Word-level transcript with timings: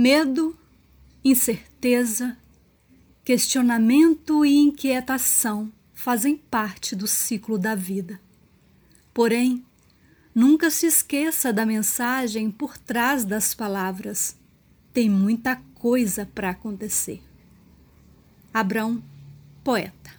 Medo, 0.00 0.56
incerteza, 1.24 2.36
questionamento 3.24 4.44
e 4.44 4.56
inquietação 4.56 5.72
fazem 5.92 6.36
parte 6.36 6.94
do 6.94 7.08
ciclo 7.08 7.58
da 7.58 7.74
vida. 7.74 8.20
Porém, 9.12 9.66
nunca 10.32 10.70
se 10.70 10.86
esqueça 10.86 11.52
da 11.52 11.66
mensagem 11.66 12.48
por 12.48 12.78
trás 12.78 13.24
das 13.24 13.54
palavras. 13.54 14.36
Tem 14.92 15.10
muita 15.10 15.56
coisa 15.74 16.24
para 16.24 16.50
acontecer. 16.50 17.20
Abrão, 18.54 19.02
poeta. 19.64 20.12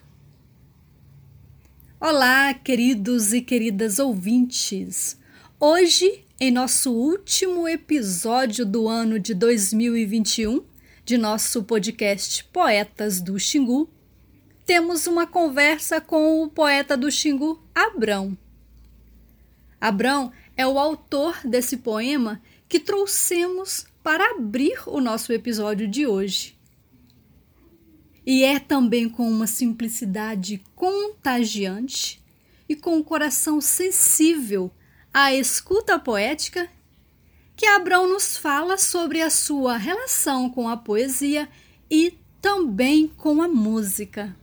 Olá, 2.01 2.53
queridos 2.53 3.31
e 3.31 3.41
queridas 3.41 3.97
ouvintes. 3.97 5.17
Hoje, 5.57 6.25
em 6.41 6.51
nosso 6.51 6.93
último 6.93 7.67
episódio 7.67 8.65
do 8.65 8.87
ano 8.87 9.19
de 9.19 9.33
2021, 9.33 10.63
de 11.03 11.17
nosso 11.17 11.63
podcast 11.63 12.45
Poetas 12.45 13.19
do 13.19 13.37
Xingu, 13.37 13.89
temos 14.65 15.05
uma 15.05 15.27
conversa 15.27 15.99
com 15.99 16.41
o 16.41 16.47
poeta 16.47 16.95
do 16.95 17.11
Xingu, 17.11 17.61
Abrão. 17.75 18.37
Abrão 19.81 20.31
é 20.55 20.65
o 20.65 20.79
autor 20.79 21.45
desse 21.45 21.75
poema 21.75 22.41
que 22.69 22.79
trouxemos 22.79 23.85
para 24.01 24.31
abrir 24.31 24.79
o 24.87 25.01
nosso 25.01 25.33
episódio 25.33 25.89
de 25.89 26.07
hoje. 26.07 26.57
E 28.25 28.45
é 28.45 28.59
também 28.59 29.09
com 29.09 29.29
uma 29.29 29.47
simplicidade 29.47 30.63
contagiante 30.73 32.23
e 32.69 32.77
com 32.77 32.95
um 32.95 33.03
coração 33.03 33.59
sensível 33.59 34.71
à 35.13 35.33
escuta 35.33 35.99
poética 35.99 36.69
que 37.55 37.65
Abrão 37.65 38.07
nos 38.07 38.37
fala 38.37 38.77
sobre 38.77 39.21
a 39.21 39.29
sua 39.29 39.75
relação 39.77 40.49
com 40.49 40.69
a 40.69 40.77
poesia 40.77 41.49
e 41.89 42.17
também 42.41 43.07
com 43.07 43.41
a 43.41 43.47
música. 43.47 44.35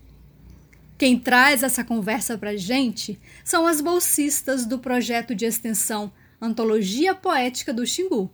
Quem 0.98 1.18
traz 1.18 1.62
essa 1.62 1.84
conversa 1.84 2.36
para 2.38 2.56
gente 2.56 3.20
são 3.44 3.66
as 3.66 3.80
bolsistas 3.80 4.66
do 4.66 4.78
projeto 4.78 5.34
de 5.34 5.44
extensão 5.44 6.12
Antologia 6.40 7.14
Poética 7.14 7.72
do 7.72 7.86
Xingu, 7.86 8.30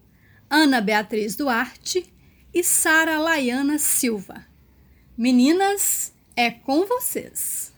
Ana 0.51 0.81
Beatriz 0.81 1.37
Duarte 1.37 2.13
e 2.53 2.63
Sara 2.63 3.19
Laiana 3.19 3.79
Silva. 3.79 4.45
Meninas, 5.17 6.13
é 6.37 6.51
com 6.51 6.87
vocês. 6.87 7.72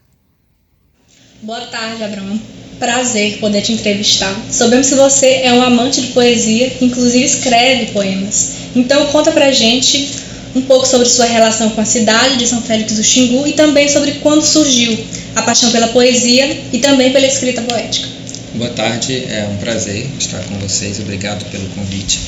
Boa 1.45 1.61
tarde, 1.61 2.03
Abraão. 2.03 2.41
Prazer 2.79 3.37
poder 3.37 3.61
te 3.61 3.71
entrevistar. 3.71 4.35
Sabemos 4.51 4.89
que 4.89 4.95
você 4.95 5.43
é 5.43 5.53
um 5.53 5.61
amante 5.61 6.01
de 6.01 6.07
poesia, 6.07 6.71
que 6.71 6.87
inclusive 6.87 7.23
escreve 7.23 7.93
poemas. 7.93 8.53
Então 8.75 9.05
conta 9.09 9.31
pra 9.31 9.53
gente 9.53 10.09
um 10.57 10.63
pouco 10.63 10.87
sobre 10.87 11.07
sua 11.07 11.27
relação 11.27 11.69
com 11.69 11.83
a 11.83 11.85
cidade 11.85 12.39
de 12.39 12.47
São 12.47 12.63
Félix 12.63 12.97
do 12.97 13.05
Xingu 13.05 13.47
e 13.47 13.53
também 13.53 13.91
sobre 13.91 14.13
quando 14.23 14.43
surgiu 14.43 14.97
a 15.37 15.43
paixão 15.43 15.71
pela 15.71 15.89
poesia 15.89 16.63
e 16.73 16.79
também 16.79 17.13
pela 17.13 17.27
escrita 17.27 17.61
poética. 17.61 18.09
Boa 18.55 18.71
tarde, 18.71 19.27
é 19.29 19.47
um 19.53 19.59
prazer 19.59 20.07
estar 20.19 20.43
com 20.45 20.59
vocês. 20.61 20.99
Obrigado 20.99 21.45
pelo 21.51 21.69
convite. 21.75 22.21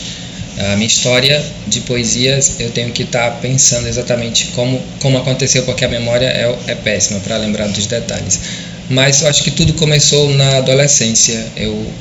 A 0.59 0.77
minha 0.77 0.87
história 0.87 1.43
de 1.67 1.81
poesias 1.81 2.57
eu 2.61 2.71
tenho 2.71 2.93
que 2.93 3.05
estar 3.05 3.31
pensando 3.41 3.89
exatamente 3.89 4.49
como, 4.49 4.79
como 5.01 5.17
aconteceu, 5.17 5.63
porque 5.63 5.87
a 5.87 5.89
memória 5.89 6.27
é, 6.27 6.55
é 6.67 6.75
péssima 6.75 7.19
para 7.21 7.39
lembrar 7.39 7.69
dos 7.69 7.87
detalhes. 7.87 8.41
Mas 8.89 9.23
eu 9.23 9.29
acho 9.29 9.43
que 9.43 9.51
tudo 9.51 9.73
começou 9.75 10.31
na 10.35 10.59
adolescência. 10.59 11.45
Eu, 11.57 11.93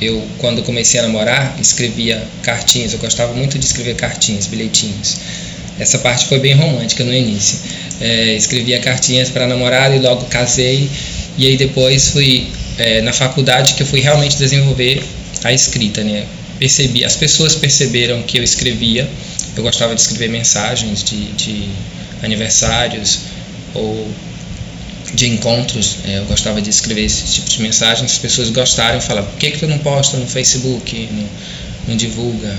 eu 0.00 0.26
quando 0.38 0.62
comecei 0.62 0.98
a 0.98 1.04
namorar, 1.04 1.56
escrevia 1.60 2.22
cartinhas. 2.42 2.92
Eu 2.92 2.98
gostava 2.98 3.32
muito 3.32 3.58
de 3.58 3.64
escrever 3.64 3.94
cartinhas, 3.94 4.46
bilhetinhos. 4.46 5.16
Essa 5.78 5.98
parte 5.98 6.26
foi 6.26 6.38
bem 6.38 6.54
romântica 6.54 7.04
no 7.04 7.12
início. 7.12 7.58
É, 8.00 8.34
escrevia 8.34 8.80
cartinhas 8.80 9.30
para 9.30 9.46
namorada 9.46 9.94
e 9.94 10.00
logo 10.00 10.24
casei. 10.26 10.90
E 11.36 11.46
aí 11.46 11.56
depois 11.56 12.08
fui 12.08 12.48
é, 12.78 13.00
na 13.02 13.12
faculdade 13.12 13.74
que 13.74 13.82
eu 13.82 13.86
fui 13.86 14.00
realmente 14.00 14.36
desenvolver 14.36 15.02
a 15.44 15.52
escrita, 15.52 16.02
né? 16.02 16.26
Percebi, 16.58 17.04
as 17.04 17.16
pessoas 17.16 17.54
perceberam 17.54 18.22
que 18.22 18.38
eu 18.38 18.42
escrevia. 18.42 19.08
Eu 19.56 19.62
gostava 19.62 19.94
de 19.94 20.00
escrever 20.00 20.28
mensagens 20.28 21.04
de, 21.04 21.32
de 21.32 21.68
aniversários 22.22 23.20
ou 23.72 24.08
de 25.14 25.28
encontros, 25.28 25.98
é, 26.04 26.18
eu 26.18 26.24
gostava 26.24 26.60
de 26.60 26.68
escrever 26.68 27.04
esse 27.04 27.24
tipo 27.24 27.48
de 27.48 27.62
mensagem, 27.62 28.04
as 28.04 28.18
pessoas 28.18 28.50
gostaram, 28.50 29.00
falavam, 29.00 29.30
por 29.30 29.38
que, 29.38 29.52
que 29.52 29.58
tu 29.58 29.66
não 29.66 29.78
posta 29.78 30.16
no 30.16 30.26
Facebook, 30.26 31.08
não, 31.12 31.28
não 31.88 31.96
divulga? 31.96 32.56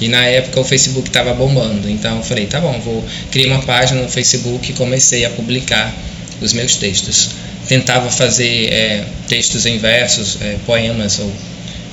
E 0.00 0.08
na 0.08 0.24
época 0.24 0.60
o 0.60 0.64
Facebook 0.64 1.08
estava 1.08 1.32
bombando, 1.32 1.88
então 1.88 2.16
eu 2.16 2.22
falei, 2.24 2.46
tá 2.46 2.60
bom, 2.60 2.78
vou 2.80 3.04
criar 3.30 3.54
uma 3.54 3.62
página 3.62 4.02
no 4.02 4.08
Facebook 4.08 4.70
e 4.70 4.74
comecei 4.74 5.24
a 5.24 5.30
publicar 5.30 5.94
os 6.40 6.52
meus 6.52 6.74
textos. 6.76 7.30
Tentava 7.68 8.10
fazer 8.10 8.72
é, 8.72 9.04
textos 9.28 9.64
em 9.64 9.78
versos, 9.78 10.38
é, 10.40 10.56
poemas 10.66 11.20
ou 11.20 11.32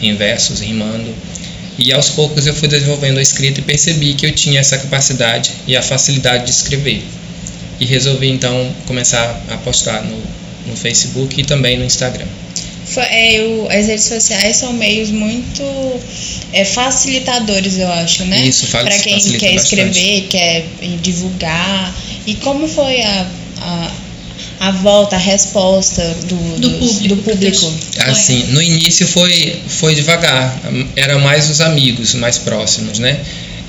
em 0.02 0.16
versos, 0.16 0.62
rimando. 0.62 1.14
E 1.78 1.94
aos 1.94 2.10
poucos 2.10 2.48
eu 2.48 2.54
fui 2.54 2.68
desenvolvendo 2.68 3.20
a 3.20 3.22
escrita 3.22 3.60
e 3.60 3.64
percebi 3.64 4.14
que 4.14 4.26
eu 4.26 4.32
tinha 4.34 4.60
essa 4.60 4.78
capacidade 4.78 5.52
e 5.68 5.78
a 5.78 5.82
facilidade 5.82 6.46
de 6.46 6.52
escrever 6.52 7.04
e 7.80 7.86
resolvi 7.86 8.30
então 8.30 8.70
começar 8.86 9.42
a 9.50 9.58
postar 9.58 10.04
no, 10.04 10.18
no 10.68 10.76
Facebook 10.76 11.40
e 11.40 11.44
também 11.44 11.78
no 11.78 11.86
Instagram. 11.86 12.28
É, 12.98 13.42
o, 13.42 13.68
as 13.70 13.86
redes 13.86 14.06
sociais 14.06 14.58
são 14.58 14.74
meios 14.74 15.12
muito 15.12 15.64
é, 16.52 16.66
facilitadores, 16.66 17.78
eu 17.78 17.88
acho, 17.92 18.26
né? 18.26 18.48
Isso, 18.48 18.68
Para 18.68 18.98
quem 18.98 19.20
quer 19.22 19.54
escrever, 19.54 20.28
quer 20.28 20.66
divulgar. 21.02 21.94
E 22.26 22.36
como 22.36 22.68
foi 22.68 23.02
a, 23.02 23.28
a, 23.62 23.92
a 24.60 24.72
volta, 24.72 25.16
a 25.16 25.20
resposta 25.20 26.04
do, 26.28 26.36
do, 26.60 26.70
do 26.70 26.80
público? 26.80 27.08
Do 27.08 27.18
público? 27.18 27.74
Assim, 28.00 28.44
no 28.48 28.62
início 28.62 29.08
foi, 29.08 29.62
foi 29.68 29.94
devagar, 29.94 30.60
era 30.96 31.20
mais 31.20 31.50
os 31.50 31.62
amigos 31.62 32.16
mais 32.16 32.40
próximos, 32.40 32.98
né? 32.98 33.20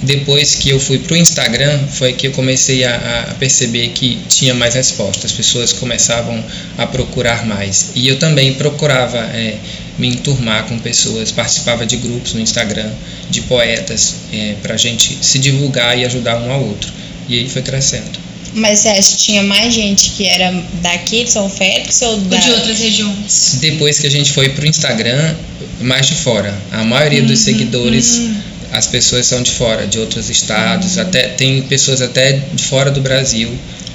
Depois 0.03 0.55
que 0.55 0.71
eu 0.71 0.81
fui 0.81 0.99
para 0.99 1.15
o 1.15 1.17
Instagram 1.17 1.79
foi 1.89 2.13
que 2.15 2.27
eu 2.27 2.33
comecei 2.33 2.85
a, 2.85 3.29
a, 3.31 3.35
perceber 3.35 3.89
que 3.89 4.19
tinha 4.29 4.55
mais 4.55 4.75
respostas, 4.75 5.27
as 5.27 5.33
pessoas 5.33 5.73
começavam 5.73 6.43
a 6.79 6.87
procurar 6.87 7.47
mais 7.47 7.91
e 7.95 8.09
eu 8.09 8.19
também 8.19 8.55
procurava 8.55 9.19
é, 9.19 9.57
me 9.99 10.09
enturmar 10.09 10.65
com 10.67 10.79
pessoas, 10.79 11.31
participava 11.31 11.85
de 11.85 11.97
grupos 11.97 12.33
no 12.33 12.41
Instagram 12.41 12.91
de 13.29 13.43
poetas 13.43 14.15
é, 14.33 14.55
para 14.63 14.75
a 14.75 14.79
gente 14.79 15.19
se 15.21 15.39
divulgar 15.39 15.99
e 15.99 16.05
ajudar 16.05 16.37
um 16.37 16.51
ao 16.51 16.65
outro 16.65 16.91
e 17.29 17.39
aí 17.39 17.49
foi 17.49 17.63
crescendo. 17.63 18.31
Mas 18.53 18.81
você 18.81 18.89
acha 18.89 19.11
que 19.11 19.17
tinha 19.17 19.43
mais 19.45 19.73
gente 19.73 20.11
que 20.11 20.27
era 20.27 20.53
daqui 20.83 21.23
de 21.23 21.31
São 21.31 21.49
Félix 21.49 22.03
ou, 22.03 22.17
da... 22.17 22.37
ou 22.37 22.43
de 22.43 22.51
outras 22.51 22.79
regiões? 22.81 23.59
Depois 23.61 24.01
que 24.01 24.09
a 24.09 24.11
gente 24.11 24.33
foi 24.33 24.49
para 24.49 24.65
o 24.65 24.67
Instagram, 24.67 25.37
mais 25.81 26.09
de 26.09 26.17
fora. 26.17 26.53
A 26.73 26.83
maioria 26.83 27.23
dos 27.23 27.39
uhum, 27.39 27.45
seguidores 27.45 28.17
uhum 28.17 28.50
as 28.73 28.87
pessoas 28.87 29.27
são 29.27 29.43
de 29.43 29.51
fora, 29.51 29.87
de 29.87 29.99
outros 29.99 30.31
estados, 30.31 30.97
uhum. 30.97 31.03
até 31.03 31.29
tem 31.29 31.63
pessoas 31.63 32.01
até 32.01 32.33
de 32.33 32.63
fora 32.63 32.91
do 32.91 33.01
Brasil 33.01 33.51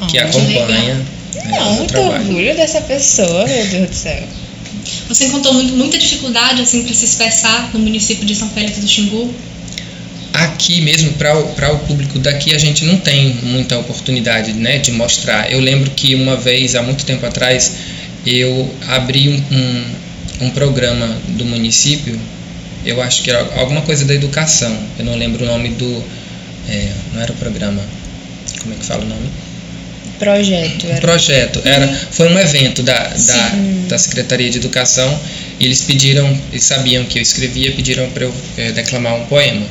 que 0.10 0.18
oh, 0.18 0.22
acompanham. 0.22 1.06
Que 1.32 1.40
é, 1.40 1.52
Não, 1.52 1.74
muito 1.76 1.98
orgulho 1.98 2.56
dessa 2.56 2.82
pessoa, 2.82 3.46
meu 3.46 3.66
Deus 3.68 3.90
do 3.90 3.96
céu. 3.96 4.24
Você 5.08 5.26
encontrou 5.26 5.54
muita 5.54 5.98
dificuldade 5.98 6.62
assim 6.62 6.84
para 6.84 6.94
se 6.94 7.06
expressar 7.06 7.70
no 7.74 7.80
município 7.80 8.26
de 8.26 8.36
São 8.36 8.50
Félix 8.50 8.80
do 8.80 8.88
Xingu? 8.88 9.34
Aqui 10.34 10.82
mesmo, 10.82 11.14
para 11.14 11.38
o, 11.38 11.76
o 11.76 11.80
público 11.80 12.20
daqui, 12.20 12.54
a 12.54 12.58
gente 12.58 12.84
não 12.84 12.98
tem 12.98 13.36
muita 13.44 13.78
oportunidade 13.78 14.52
né, 14.54 14.80
de 14.80 14.92
mostrar. 14.92 15.52
Eu 15.52 15.62
lembro 15.62 15.90
que 15.92 16.14
uma 16.14 16.36
vez, 16.36 16.76
há 16.76 16.84
muito 16.84 17.06
tempo 17.06 17.26
atrás, 17.26 17.72
eu 18.26 18.70
abri 18.88 19.30
um, 19.30 19.56
um, 19.56 20.48
um 20.48 20.50
programa 20.50 21.08
do 21.30 21.46
município 21.46 22.20
eu 22.86 23.02
acho 23.02 23.24
que 23.24 23.30
era 23.30 23.40
alguma 23.60 23.82
coisa 23.82 24.06
da 24.06 24.14
educação. 24.14 24.78
Eu 24.98 25.06
não 25.06 25.16
lembro 25.16 25.44
o 25.44 25.48
nome 25.48 25.70
do. 25.70 26.04
É, 26.70 26.92
não 27.14 27.22
era 27.22 27.32
o 27.32 27.36
programa. 27.36 27.82
Como 28.62 28.74
é 28.74 28.78
que 28.78 28.86
fala 28.86 29.04
o 29.04 29.08
nome? 29.08 29.30
Projeto. 30.20 30.86
Era. 30.88 31.02
Projeto. 31.02 31.62
Era, 31.66 31.88
foi 32.12 32.30
um 32.30 32.40
evento 32.40 32.84
da, 32.84 33.10
da, 33.10 33.52
da 33.90 33.98
Secretaria 33.98 34.50
de 34.50 34.58
Educação 34.58 35.20
e 35.60 35.66
eles 35.66 35.82
pediram, 35.82 36.26
eles 36.52 36.64
sabiam 36.64 37.04
que 37.06 37.18
eu 37.20 37.22
escrevia, 37.22 37.72
pediram 37.72 38.10
para 38.12 38.24
eu 38.24 38.34
é, 38.58 38.72
declamar 38.72 39.16
um 39.16 39.26
poema. 39.26 39.66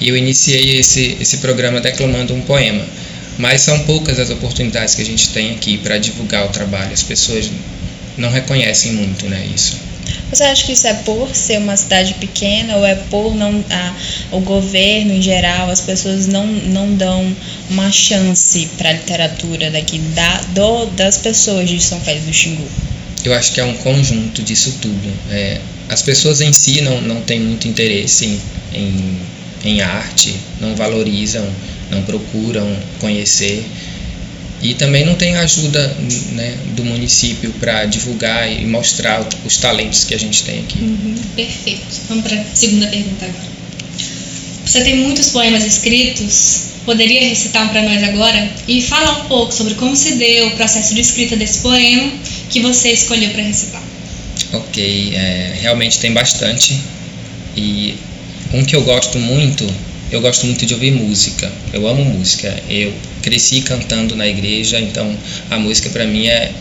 E 0.00 0.08
eu 0.08 0.16
iniciei 0.16 0.78
esse, 0.78 1.16
esse 1.20 1.38
programa 1.38 1.80
declamando 1.80 2.34
um 2.34 2.40
poema. 2.42 2.84
Mas 3.38 3.62
são 3.62 3.78
poucas 3.80 4.18
as 4.18 4.28
oportunidades 4.30 4.94
que 4.94 5.02
a 5.02 5.04
gente 5.04 5.30
tem 5.30 5.52
aqui 5.52 5.78
para 5.78 5.98
divulgar 5.98 6.44
o 6.46 6.48
trabalho. 6.48 6.92
As 6.92 7.02
pessoas 7.02 7.50
não 8.16 8.30
reconhecem 8.30 8.92
muito 8.92 9.26
né, 9.26 9.46
isso. 9.54 9.89
Você 10.30 10.44
acha 10.44 10.64
que 10.64 10.72
isso 10.72 10.86
é 10.86 10.94
por 10.94 11.34
ser 11.34 11.58
uma 11.58 11.76
cidade 11.76 12.14
pequena 12.14 12.76
ou 12.76 12.86
é 12.86 12.94
por 12.94 13.34
não 13.34 13.64
a, 13.70 13.94
o 14.30 14.40
governo 14.40 15.14
em 15.14 15.22
geral, 15.22 15.70
as 15.70 15.80
pessoas 15.80 16.26
não, 16.26 16.46
não 16.46 16.94
dão 16.94 17.34
uma 17.68 17.90
chance 17.90 18.68
para 18.78 18.90
a 18.90 18.92
literatura 18.92 19.70
daqui 19.70 19.98
da, 19.98 20.40
do, 20.54 20.86
das 20.86 21.18
pessoas 21.18 21.68
de 21.68 21.80
São 21.80 22.00
Félix 22.00 22.26
do 22.26 22.32
Xingu? 22.32 22.68
Eu 23.24 23.34
acho 23.34 23.52
que 23.52 23.60
é 23.60 23.64
um 23.64 23.74
conjunto 23.74 24.42
disso 24.42 24.78
tudo. 24.80 25.12
É, 25.30 25.60
as 25.88 26.00
pessoas 26.00 26.40
em 26.40 26.52
si 26.52 26.80
não, 26.80 27.00
não 27.02 27.20
têm 27.20 27.40
muito 27.40 27.68
interesse 27.68 28.24
em, 28.24 28.40
em 28.72 29.20
em 29.64 29.80
arte, 29.80 30.34
não 30.60 30.74
valorizam, 30.74 31.46
não 31.90 32.02
procuram 32.02 32.66
conhecer 32.98 33.64
e 34.62 34.74
também 34.74 35.04
não 35.04 35.14
tem 35.14 35.36
ajuda 35.36 35.96
né, 36.32 36.54
do 36.76 36.84
município 36.84 37.52
para 37.54 37.86
divulgar 37.86 38.50
e 38.50 38.66
mostrar 38.66 39.26
os 39.44 39.56
talentos 39.56 40.04
que 40.04 40.14
a 40.14 40.18
gente 40.18 40.44
tem 40.44 40.60
aqui. 40.60 40.78
Uhum, 40.78 41.14
perfeito. 41.34 42.00
Vamos 42.08 42.24
para 42.24 42.40
a 42.40 42.44
segunda 42.54 42.86
pergunta 42.88 43.24
agora. 43.24 43.50
Você 44.66 44.84
tem 44.84 44.98
muitos 44.98 45.30
poemas 45.30 45.64
escritos, 45.64 46.66
poderia 46.84 47.28
recitar 47.28 47.64
um 47.64 47.68
para 47.68 47.82
nós 47.82 48.02
agora 48.04 48.50
e 48.68 48.82
falar 48.82 49.24
um 49.24 49.28
pouco 49.28 49.52
sobre 49.52 49.74
como 49.74 49.96
se 49.96 50.14
deu 50.16 50.48
o 50.48 50.50
processo 50.52 50.94
de 50.94 51.00
escrita 51.00 51.36
desse 51.36 51.60
poema 51.60 52.12
que 52.50 52.60
você 52.60 52.90
escolheu 52.90 53.30
para 53.30 53.42
recitar? 53.42 53.82
Ok, 54.52 55.12
é, 55.14 55.58
realmente 55.60 55.98
tem 55.98 56.12
bastante 56.12 56.78
e 57.56 57.94
um 58.52 58.64
que 58.64 58.76
eu 58.76 58.82
gosto 58.82 59.18
muito 59.18 59.66
eu 60.10 60.20
gosto 60.20 60.46
muito 60.46 60.66
de 60.66 60.74
ouvir 60.74 60.92
música. 60.92 61.50
Eu 61.72 61.86
amo 61.86 62.04
música. 62.04 62.54
Eu 62.68 62.92
cresci 63.22 63.62
cantando 63.62 64.16
na 64.16 64.26
igreja, 64.26 64.80
então 64.80 65.16
a 65.50 65.58
música 65.58 65.88
para 65.90 66.06
mim 66.06 66.26
é, 66.26 66.52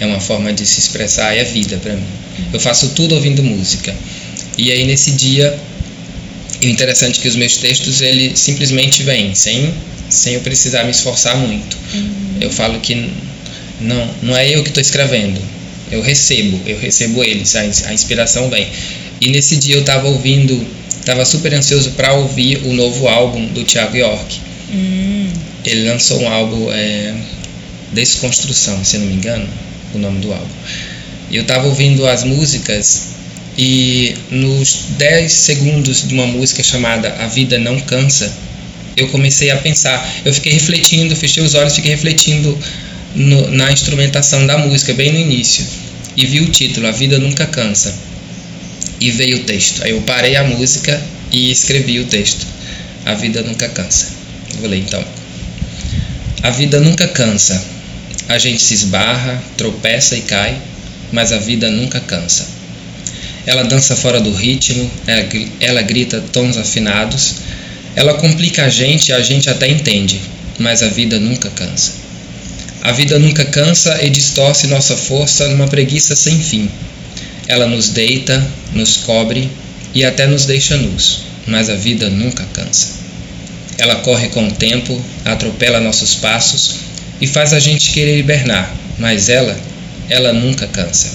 é 0.00 0.06
uma 0.06 0.20
forma 0.20 0.52
de 0.52 0.66
se 0.66 0.80
expressar, 0.80 1.36
é 1.36 1.44
vida 1.44 1.76
para 1.78 1.94
mim. 1.94 2.06
Eu 2.52 2.60
faço 2.60 2.90
tudo 2.90 3.14
ouvindo 3.14 3.42
música. 3.42 3.94
E 4.58 4.72
aí 4.72 4.84
nesse 4.84 5.12
dia, 5.12 5.58
o 6.62 6.66
interessante 6.66 7.18
é 7.18 7.22
que 7.22 7.28
os 7.28 7.36
meus 7.36 7.56
textos 7.56 8.00
ele 8.00 8.36
simplesmente 8.36 9.02
vêm, 9.02 9.34
sem 9.34 9.72
sem 10.08 10.34
eu 10.34 10.40
precisar 10.40 10.84
me 10.84 10.90
esforçar 10.90 11.36
muito. 11.36 11.76
Uhum. 11.94 12.36
Eu 12.40 12.50
falo 12.50 12.78
que 12.80 13.10
não, 13.80 14.10
não 14.22 14.36
é 14.36 14.48
eu 14.48 14.62
que 14.62 14.68
estou 14.68 14.80
escrevendo. 14.80 15.40
Eu 15.90 16.00
recebo, 16.00 16.60
eu 16.66 16.78
recebo 16.78 17.22
eles, 17.22 17.54
a, 17.54 17.60
a 17.60 17.92
inspiração 17.94 18.48
vem. 18.50 18.68
E 19.20 19.28
nesse 19.28 19.56
dia 19.56 19.76
eu 19.76 19.80
estava 19.80 20.08
ouvindo 20.08 20.66
estava 21.06 21.24
super 21.24 21.54
ansioso 21.54 21.92
para 21.92 22.14
ouvir 22.14 22.62
o 22.64 22.72
novo 22.72 23.06
álbum 23.06 23.46
do 23.46 23.62
Thiago 23.62 23.96
York. 23.96 24.40
Hum. 24.72 25.28
Ele 25.64 25.88
lançou 25.88 26.20
um 26.20 26.28
álbum 26.28 26.68
é, 26.72 27.14
Desconstrução, 27.92 28.84
se 28.84 28.98
não 28.98 29.06
me 29.06 29.14
engano, 29.14 29.48
o 29.94 29.98
nome 29.98 30.18
do 30.18 30.32
álbum. 30.32 30.54
Eu 31.30 31.42
estava 31.42 31.68
ouvindo 31.68 32.04
as 32.08 32.24
músicas 32.24 33.10
e 33.56 34.16
nos 34.30 34.80
10 34.98 35.32
segundos 35.32 36.08
de 36.08 36.12
uma 36.12 36.26
música 36.26 36.60
chamada 36.64 37.14
A 37.20 37.28
Vida 37.28 37.56
Não 37.56 37.78
Cansa, 37.80 38.32
eu 38.96 39.06
comecei 39.08 39.50
a 39.50 39.56
pensar. 39.58 40.12
Eu 40.24 40.34
fiquei 40.34 40.54
refletindo, 40.54 41.14
fechei 41.14 41.42
os 41.42 41.54
olhos, 41.54 41.76
fiquei 41.76 41.92
refletindo 41.92 42.58
no, 43.14 43.48
na 43.52 43.70
instrumentação 43.70 44.44
da 44.44 44.58
música, 44.58 44.92
bem 44.92 45.12
no 45.12 45.20
início. 45.20 45.64
E 46.16 46.26
vi 46.26 46.40
o 46.40 46.50
título, 46.50 46.88
A 46.88 46.90
Vida 46.90 47.16
Nunca 47.16 47.46
Cansa 47.46 47.94
e 49.00 49.10
veio 49.10 49.38
o 49.38 49.44
texto. 49.44 49.82
Aí 49.82 49.90
eu 49.90 50.00
parei 50.02 50.36
a 50.36 50.44
música 50.44 51.00
e 51.30 51.50
escrevi 51.50 52.00
o 52.00 52.06
texto. 52.06 52.46
A 53.04 53.14
vida 53.14 53.42
nunca 53.42 53.68
cansa. 53.68 54.08
vou 54.60 54.68
ler 54.68 54.78
então. 54.78 55.04
A 56.42 56.50
vida 56.50 56.80
nunca 56.80 57.06
cansa. 57.08 57.62
A 58.28 58.38
gente 58.38 58.62
se 58.62 58.74
esbarra, 58.74 59.42
tropeça 59.56 60.16
e 60.16 60.22
cai, 60.22 60.56
mas 61.12 61.32
a 61.32 61.38
vida 61.38 61.70
nunca 61.70 62.00
cansa. 62.00 62.46
Ela 63.46 63.62
dança 63.62 63.94
fora 63.94 64.20
do 64.20 64.32
ritmo, 64.32 64.90
ela 65.60 65.82
grita 65.82 66.20
tons 66.32 66.56
afinados, 66.56 67.36
ela 67.94 68.14
complica 68.14 68.64
a 68.64 68.68
gente 68.68 69.10
e 69.10 69.12
a 69.12 69.22
gente 69.22 69.48
até 69.48 69.68
entende, 69.70 70.20
mas 70.58 70.82
a 70.82 70.88
vida 70.88 71.20
nunca 71.20 71.48
cansa. 71.50 71.92
A 72.82 72.90
vida 72.90 73.18
nunca 73.20 73.44
cansa 73.44 74.04
e 74.04 74.10
distorce 74.10 74.66
nossa 74.66 74.96
força 74.96 75.46
numa 75.48 75.68
preguiça 75.68 76.16
sem 76.16 76.40
fim 76.40 76.68
ela 77.48 77.66
nos 77.66 77.90
deita, 77.90 78.44
nos 78.72 78.96
cobre 78.98 79.50
e 79.94 80.04
até 80.04 80.26
nos 80.26 80.44
deixa 80.44 80.76
nus, 80.76 81.22
mas 81.46 81.70
a 81.70 81.74
vida 81.74 82.10
nunca 82.10 82.44
cansa. 82.52 82.88
Ela 83.78 83.96
corre 83.96 84.28
com 84.28 84.48
o 84.48 84.52
tempo, 84.52 85.00
atropela 85.24 85.80
nossos 85.80 86.14
passos 86.14 86.76
e 87.20 87.26
faz 87.26 87.52
a 87.52 87.60
gente 87.60 87.92
querer 87.92 88.18
hibernar, 88.18 88.74
mas 88.98 89.28
ela, 89.28 89.56
ela 90.08 90.32
nunca 90.32 90.66
cansa. 90.66 91.10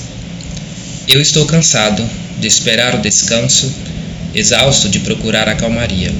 Eu 1.07 1.19
estou 1.19 1.45
cansado 1.45 2.07
de 2.39 2.47
esperar 2.47 2.95
o 2.95 3.01
descanso, 3.01 3.71
exausto 4.33 4.87
de 4.87 4.99
procurar 4.99 5.49
a 5.49 5.55
calmaria. 5.55 6.11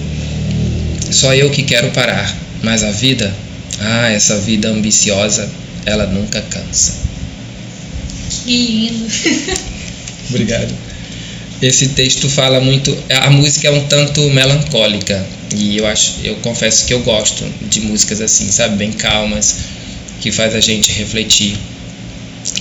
Só 1.09 1.33
eu 1.33 1.49
que 1.49 1.63
quero 1.63 1.91
parar, 1.91 2.35
mas 2.61 2.83
a 2.83 2.91
vida, 2.91 3.33
ah, 3.79 4.09
essa 4.09 4.37
vida 4.37 4.69
ambiciosa, 4.69 5.49
ela 5.85 6.05
nunca 6.07 6.41
cansa. 6.41 6.93
Que 8.43 8.57
lindo! 8.57 9.61
Obrigado. 10.31 10.73
Esse 11.61 11.89
texto 11.89 12.27
fala 12.27 12.59
muito. 12.59 12.97
A 13.09 13.29
música 13.29 13.67
é 13.67 13.71
um 13.71 13.85
tanto 13.85 14.21
melancólica 14.31 15.23
e 15.55 15.77
eu 15.77 15.85
acho, 15.85 16.15
eu 16.23 16.35
confesso 16.37 16.85
que 16.85 16.93
eu 16.93 17.01
gosto 17.01 17.45
de 17.69 17.81
músicas 17.81 18.21
assim, 18.21 18.49
sabe, 18.49 18.77
bem 18.77 18.91
calmas, 18.91 19.57
que 20.21 20.31
faz 20.31 20.55
a 20.55 20.59
gente 20.59 20.91
refletir. 20.91 21.55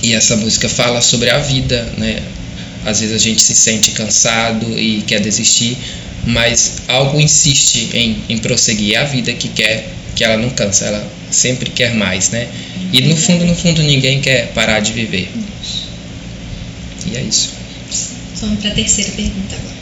E 0.03 0.13
essa 0.13 0.35
música 0.35 0.69
fala 0.69 1.01
sobre 1.01 1.29
a 1.29 1.39
vida, 1.39 1.81
né? 1.97 2.21
Às 2.85 2.99
vezes 2.99 3.15
a 3.15 3.17
gente 3.17 3.41
se 3.41 3.55
sente 3.55 3.91
cansado 3.91 4.77
e 4.77 5.01
quer 5.01 5.19
desistir, 5.21 5.77
mas 6.25 6.73
algo 6.87 7.19
insiste 7.19 7.89
em, 7.93 8.17
em 8.29 8.37
prosseguir. 8.37 8.95
É 8.95 8.97
a 8.97 9.03
vida 9.05 9.33
que 9.33 9.47
quer, 9.47 9.87
que 10.15 10.23
ela 10.23 10.37
não 10.37 10.49
cansa, 10.49 10.85
ela 10.85 11.11
sempre 11.31 11.69
quer 11.69 11.95
mais, 11.95 12.29
né? 12.29 12.47
E 12.93 13.01
no 13.01 13.15
fundo, 13.15 13.45
no 13.45 13.55
fundo, 13.55 13.81
ninguém 13.81 14.19
quer 14.21 14.51
parar 14.53 14.79
de 14.79 14.91
viver. 14.91 15.29
E 17.07 17.17
é 17.17 17.21
isso. 17.21 17.49
Vamos 18.41 18.59
para 18.59 18.71
a 18.71 18.73
terceira 18.73 19.11
pergunta 19.11 19.55
agora. 19.55 19.81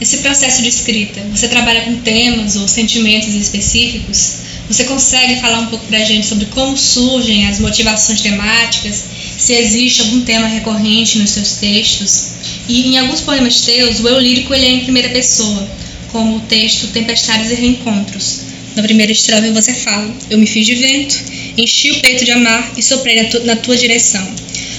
Nesse 0.00 0.18
processo 0.18 0.62
de 0.62 0.68
escrita, 0.68 1.20
você 1.30 1.48
trabalha 1.48 1.82
com 1.82 1.96
temas 1.96 2.56
ou 2.56 2.66
sentimentos 2.66 3.34
específicos? 3.34 4.36
Você 4.68 4.84
consegue 4.84 5.40
falar 5.40 5.60
um 5.60 5.66
pouco 5.66 5.86
para 5.86 5.98
a 5.98 6.04
gente 6.04 6.26
sobre 6.26 6.46
como 6.46 6.76
surgem 6.76 7.46
as 7.46 7.58
motivações 7.60 8.20
temáticas? 8.20 9.04
Se 9.38 9.52
existe 9.52 10.00
algum 10.00 10.22
tema 10.22 10.46
recorrente 10.46 11.18
nos 11.18 11.30
seus 11.30 11.52
textos? 11.54 12.32
E 12.68 12.88
em 12.88 12.98
alguns 12.98 13.20
poemas 13.20 13.60
teus, 13.60 14.00
o 14.00 14.08
eu 14.08 14.18
lírico 14.18 14.54
ele 14.54 14.66
é 14.66 14.70
em 14.70 14.84
primeira 14.84 15.10
pessoa, 15.10 15.68
como 16.10 16.36
o 16.36 16.40
texto 16.40 16.88
Tempestades 16.88 17.50
e 17.50 17.54
Reencontros. 17.54 18.40
Na 18.74 18.82
primeira 18.82 19.12
estrofe 19.12 19.50
você 19.50 19.74
fala: 19.74 20.12
Eu 20.30 20.38
me 20.38 20.46
fiz 20.46 20.66
de 20.66 20.74
vento, 20.74 21.22
enchi 21.56 21.92
o 21.92 22.00
peito 22.00 22.24
de 22.24 22.32
amar 22.32 22.72
e 22.76 22.82
soprei 22.82 23.22
na, 23.22 23.28
tu, 23.28 23.44
na 23.44 23.56
tua 23.56 23.76
direção. 23.76 24.26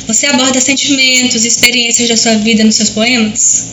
Você 0.08 0.28
aborda 0.28 0.62
sentimentos, 0.62 1.46
experiências 1.46 2.08
da 2.08 2.18
sua 2.18 2.36
vida 2.36 2.64
nos 2.64 2.76
seus 2.76 2.90
poemas? 2.90 3.66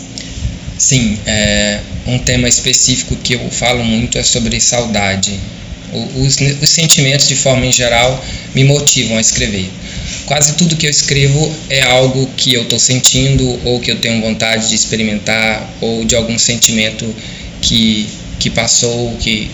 Sim, 0.79 1.19
é, 1.26 1.81
um 2.06 2.19
tema 2.19 2.49
específico 2.49 3.14
que 3.17 3.34
eu 3.34 3.50
falo 3.50 3.84
muito 3.84 4.17
é 4.17 4.23
sobre 4.23 4.59
saudade. 4.61 5.38
Os, 5.92 6.38
os 6.62 6.71
sentimentos, 6.71 7.28
de 7.28 7.37
forma 7.37 7.66
em 7.66 7.73
geral, 7.73 8.25
me 8.54 8.64
motivam 8.64 9.18
a 9.18 9.21
escrever. 9.21 9.71
Quase 10.25 10.54
tudo 10.54 10.75
que 10.75 10.87
eu 10.87 10.90
escrevo 10.90 11.54
é 11.68 11.83
algo 11.83 12.26
que 12.35 12.54
eu 12.54 12.62
estou 12.62 12.78
sentindo 12.78 13.61
ou 13.66 13.78
que 13.78 13.92
eu 13.92 14.00
tenho 14.00 14.23
vontade 14.23 14.71
de 14.71 14.75
experimentar 14.75 15.71
ou 15.83 16.02
de 16.04 16.16
algum 16.16 16.38
sentimento 16.38 17.14
que, 17.61 18.09
que 18.38 18.49
passou 18.49 19.14
que, 19.18 19.50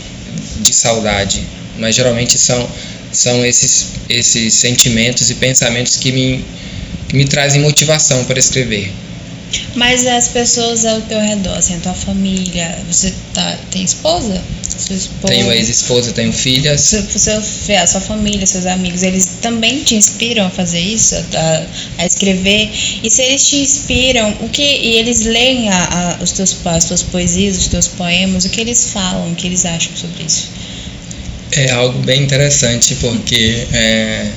de 0.61 0.73
saudade. 0.73 1.43
Mas 1.76 1.97
geralmente 1.97 2.38
são, 2.38 2.69
são 3.12 3.45
esses, 3.45 3.88
esses 4.09 4.55
sentimentos 4.55 5.29
e 5.29 5.35
pensamentos 5.35 5.97
que 5.97 6.12
me, 6.12 6.45
me 7.12 7.25
trazem 7.25 7.61
motivação 7.61 8.25
para 8.25 8.38
escrever. 8.38 8.93
Mas 9.75 10.07
as 10.07 10.29
pessoas 10.29 10.85
ao 10.85 11.00
teu 11.03 11.21
redor, 11.21 11.57
assim, 11.57 11.77
a 11.77 11.79
tua 11.79 11.95
família, 11.95 12.79
você 12.88 13.12
tá, 13.33 13.59
tem 13.71 13.83
esposa? 13.83 14.43
esposa? 14.95 15.35
Tenho 15.35 15.53
ex-esposa, 15.53 16.12
tenho 16.12 16.33
filhas. 16.33 16.81
Seu, 16.81 17.03
seu, 17.43 17.79
a 17.79 17.87
sua 17.87 18.00
família, 18.00 18.47
seus 18.47 18.67
amigos, 18.67 19.03
eles 19.03 19.29
também 19.43 19.83
te 19.83 19.95
inspiram 19.95 20.47
a 20.47 20.50
fazer 20.50 20.81
isso, 20.81 21.15
a, 21.17 21.67
a 21.99 22.07
escrever? 22.07 22.71
E 23.03 23.11
se 23.11 23.23
eles 23.23 23.47
te 23.47 23.57
inspiram, 23.57 24.31
o 24.41 24.49
que 24.49 24.62
e 24.62 24.99
eles 24.99 25.21
leem 25.21 25.69
a, 25.69 26.17
a, 26.19 26.23
os 26.23 26.33
teus, 26.33 26.57
as 26.65 26.85
tuas 26.85 27.03
poesias, 27.03 27.59
os 27.59 27.69
teus 27.69 27.88
poemas, 27.88 28.45
o 28.45 28.50
que 28.50 28.61
eles 28.61 28.91
falam, 28.93 29.33
o 29.33 29.35
que 29.35 29.47
eles 29.47 29.65
acham 29.65 29.95
sobre 29.97 30.25
isso? 30.25 30.49
É 31.53 31.71
algo 31.73 31.99
bem 32.00 32.23
interessante, 32.23 32.95
porque 32.97 33.67
é, 33.73 34.31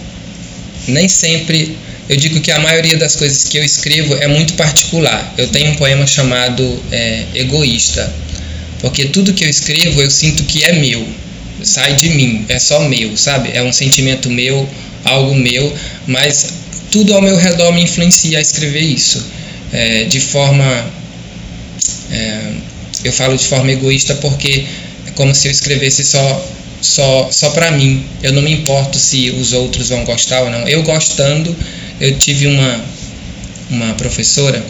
nem 0.88 1.08
sempre 1.08 1.78
eu 2.12 2.18
digo 2.18 2.42
que 2.42 2.52
a 2.52 2.60
maioria 2.60 2.98
das 2.98 3.16
coisas 3.16 3.46
que 3.46 3.58
eu 3.58 3.64
escrevo 3.64 4.14
é 4.16 4.28
muito 4.28 4.56
particular. 4.56 5.34
Eu 5.38 5.48
tenho 5.48 5.72
um 5.72 5.76
poema 5.76 6.06
chamado 6.06 6.84
é, 6.92 7.24
Egoísta, 7.34 8.14
porque 8.82 9.06
tudo 9.06 9.34
que 9.34 9.46
eu 9.46 9.50
escrevo 9.50 10.02
eu 10.02 10.12
sinto 10.12 10.44
que 10.44 10.66
é 10.66 10.74
meu, 10.74 11.08
sai 11.64 11.96
de 11.96 12.10
mim, 12.10 12.46
é 12.50 12.60
só 12.60 12.82
meu, 12.82 13.16
sabe? 13.16 13.52
É 13.54 13.64
um 13.64 13.72
sentimento 13.72 14.30
meu, 14.30 14.68
algo 15.06 15.34
meu, 15.34 15.74
mas 16.06 16.48
tudo 16.92 17.14
ao 17.14 17.22
meu 17.22 17.38
redor 17.38 17.72
me 17.72 17.84
influencia 17.84 18.40
a 18.40 18.42
escrever 18.42 18.82
isso. 18.82 19.26
É, 19.72 20.04
de 20.04 20.20
forma. 20.20 20.92
É, 22.12 22.42
eu 23.06 23.14
falo 23.14 23.38
de 23.38 23.46
forma 23.46 23.72
egoísta 23.72 24.16
porque 24.16 24.66
é 25.08 25.12
como 25.12 25.34
se 25.34 25.48
eu 25.48 25.52
escrevesse 25.52 26.04
só 26.04 26.46
só 26.82 27.30
só 27.32 27.52
para 27.52 27.72
mim. 27.72 28.04
Eu 28.22 28.34
não 28.34 28.42
me 28.42 28.52
importo 28.52 29.00
se 29.00 29.30
os 29.30 29.54
outros 29.54 29.88
vão 29.88 30.04
gostar 30.04 30.42
ou 30.42 30.50
não. 30.50 30.68
Eu 30.68 30.84
gostando, 30.84 31.56
eu 32.02 32.18
tive 32.18 32.48
uma, 32.48 32.84
uma 33.70 33.94
professora 33.94 34.62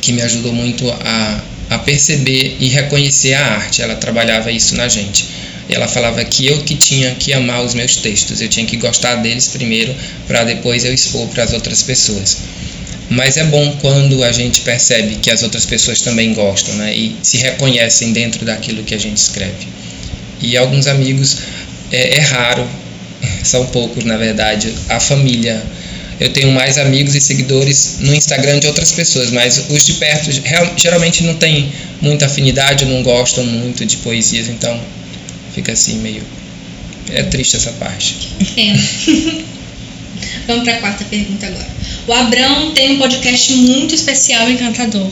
que 0.00 0.12
me 0.12 0.22
ajudou 0.22 0.52
muito 0.52 0.88
a, 0.88 1.40
a 1.70 1.78
perceber 1.78 2.56
e 2.60 2.68
reconhecer 2.68 3.34
a 3.34 3.44
arte. 3.44 3.82
Ela 3.82 3.96
trabalhava 3.96 4.52
isso 4.52 4.76
na 4.76 4.88
gente. 4.88 5.26
Ela 5.68 5.88
falava 5.88 6.24
que 6.24 6.46
eu 6.46 6.62
que 6.62 6.76
tinha 6.76 7.10
que 7.16 7.32
amar 7.32 7.64
os 7.64 7.74
meus 7.74 7.96
textos, 7.96 8.40
eu 8.40 8.48
tinha 8.48 8.64
que 8.64 8.76
gostar 8.76 9.16
deles 9.16 9.48
primeiro 9.48 9.92
para 10.28 10.44
depois 10.44 10.84
eu 10.84 10.94
expor 10.94 11.26
para 11.28 11.42
as 11.42 11.52
outras 11.52 11.82
pessoas. 11.82 12.38
Mas 13.10 13.36
é 13.36 13.44
bom 13.44 13.76
quando 13.80 14.22
a 14.22 14.30
gente 14.30 14.60
percebe 14.60 15.16
que 15.16 15.30
as 15.30 15.42
outras 15.42 15.66
pessoas 15.66 16.00
também 16.00 16.32
gostam 16.32 16.74
né, 16.76 16.94
e 16.94 17.16
se 17.22 17.38
reconhecem 17.38 18.12
dentro 18.12 18.44
daquilo 18.44 18.84
que 18.84 18.94
a 18.94 18.98
gente 18.98 19.16
escreve. 19.16 19.66
E 20.40 20.56
alguns 20.56 20.86
amigos, 20.86 21.38
é, 21.90 22.18
é 22.18 22.20
raro, 22.20 22.68
são 23.42 23.66
poucos 23.66 24.04
na 24.04 24.16
verdade, 24.16 24.72
a 24.88 25.00
família. 25.00 25.60
Eu 26.18 26.32
tenho 26.32 26.50
mais 26.50 26.78
amigos 26.78 27.14
e 27.14 27.20
seguidores 27.20 27.98
no 28.00 28.14
Instagram 28.14 28.58
de 28.58 28.66
outras 28.66 28.92
pessoas, 28.92 29.30
mas 29.30 29.66
os 29.68 29.84
de 29.84 29.94
perto 29.94 30.30
geralmente 30.76 31.22
não 31.22 31.34
tem 31.34 31.70
muita 32.00 32.26
afinidade, 32.26 32.86
não 32.86 33.02
gostam 33.02 33.44
muito 33.44 33.84
de 33.84 33.98
poesias, 33.98 34.48
então 34.48 34.80
fica 35.54 35.72
assim 35.72 35.98
meio. 35.98 36.22
É 37.10 37.22
triste 37.22 37.56
essa 37.56 37.70
parte. 37.72 38.16
Entendo. 38.40 39.44
Vamos 40.46 40.64
para 40.64 40.74
a 40.74 40.80
quarta 40.80 41.04
pergunta 41.04 41.46
agora. 41.46 41.66
O 42.06 42.12
Abrão 42.12 42.72
tem 42.72 42.92
um 42.92 42.98
podcast 42.98 43.52
muito 43.52 43.94
especial 43.94 44.48
e 44.48 44.54
encantador. 44.54 45.10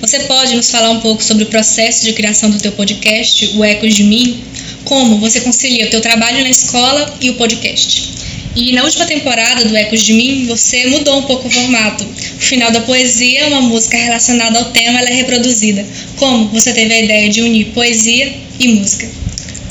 Você 0.00 0.20
pode 0.20 0.54
nos 0.54 0.70
falar 0.70 0.90
um 0.90 1.00
pouco 1.00 1.24
sobre 1.24 1.44
o 1.44 1.46
processo 1.46 2.04
de 2.04 2.12
criação 2.12 2.50
do 2.50 2.58
teu 2.58 2.72
podcast, 2.72 3.52
o 3.54 3.64
Ecos 3.64 3.94
de 3.94 4.04
Mim? 4.04 4.42
Como 4.84 5.18
você 5.18 5.40
concilia 5.40 5.86
o 5.86 5.90
teu 5.90 6.00
trabalho 6.00 6.42
na 6.42 6.50
escola 6.50 7.16
e 7.20 7.30
o 7.30 7.34
podcast? 7.34 8.12
E 8.56 8.72
na 8.72 8.84
última 8.84 9.04
temporada 9.04 9.64
do 9.64 9.76
Ecos 9.76 10.02
de 10.02 10.12
Mim, 10.12 10.46
você 10.46 10.86
mudou 10.86 11.18
um 11.18 11.22
pouco 11.22 11.48
o 11.48 11.50
formato. 11.50 12.04
O 12.04 12.40
final 12.40 12.70
da 12.70 12.80
poesia, 12.82 13.48
uma 13.48 13.62
música 13.62 13.96
relacionada 13.96 14.58
ao 14.58 14.66
tema, 14.66 15.00
ela 15.00 15.08
é 15.08 15.14
reproduzida. 15.14 15.84
Como 16.16 16.48
você 16.48 16.72
teve 16.72 16.94
a 16.94 17.00
ideia 17.00 17.28
de 17.28 17.42
unir 17.42 17.66
poesia 17.66 18.32
e 18.60 18.68
música? 18.68 19.08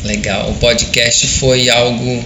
Legal. 0.03 0.51
O 0.51 0.55
podcast 0.55 1.25
foi 1.27 1.69
algo 1.69 2.23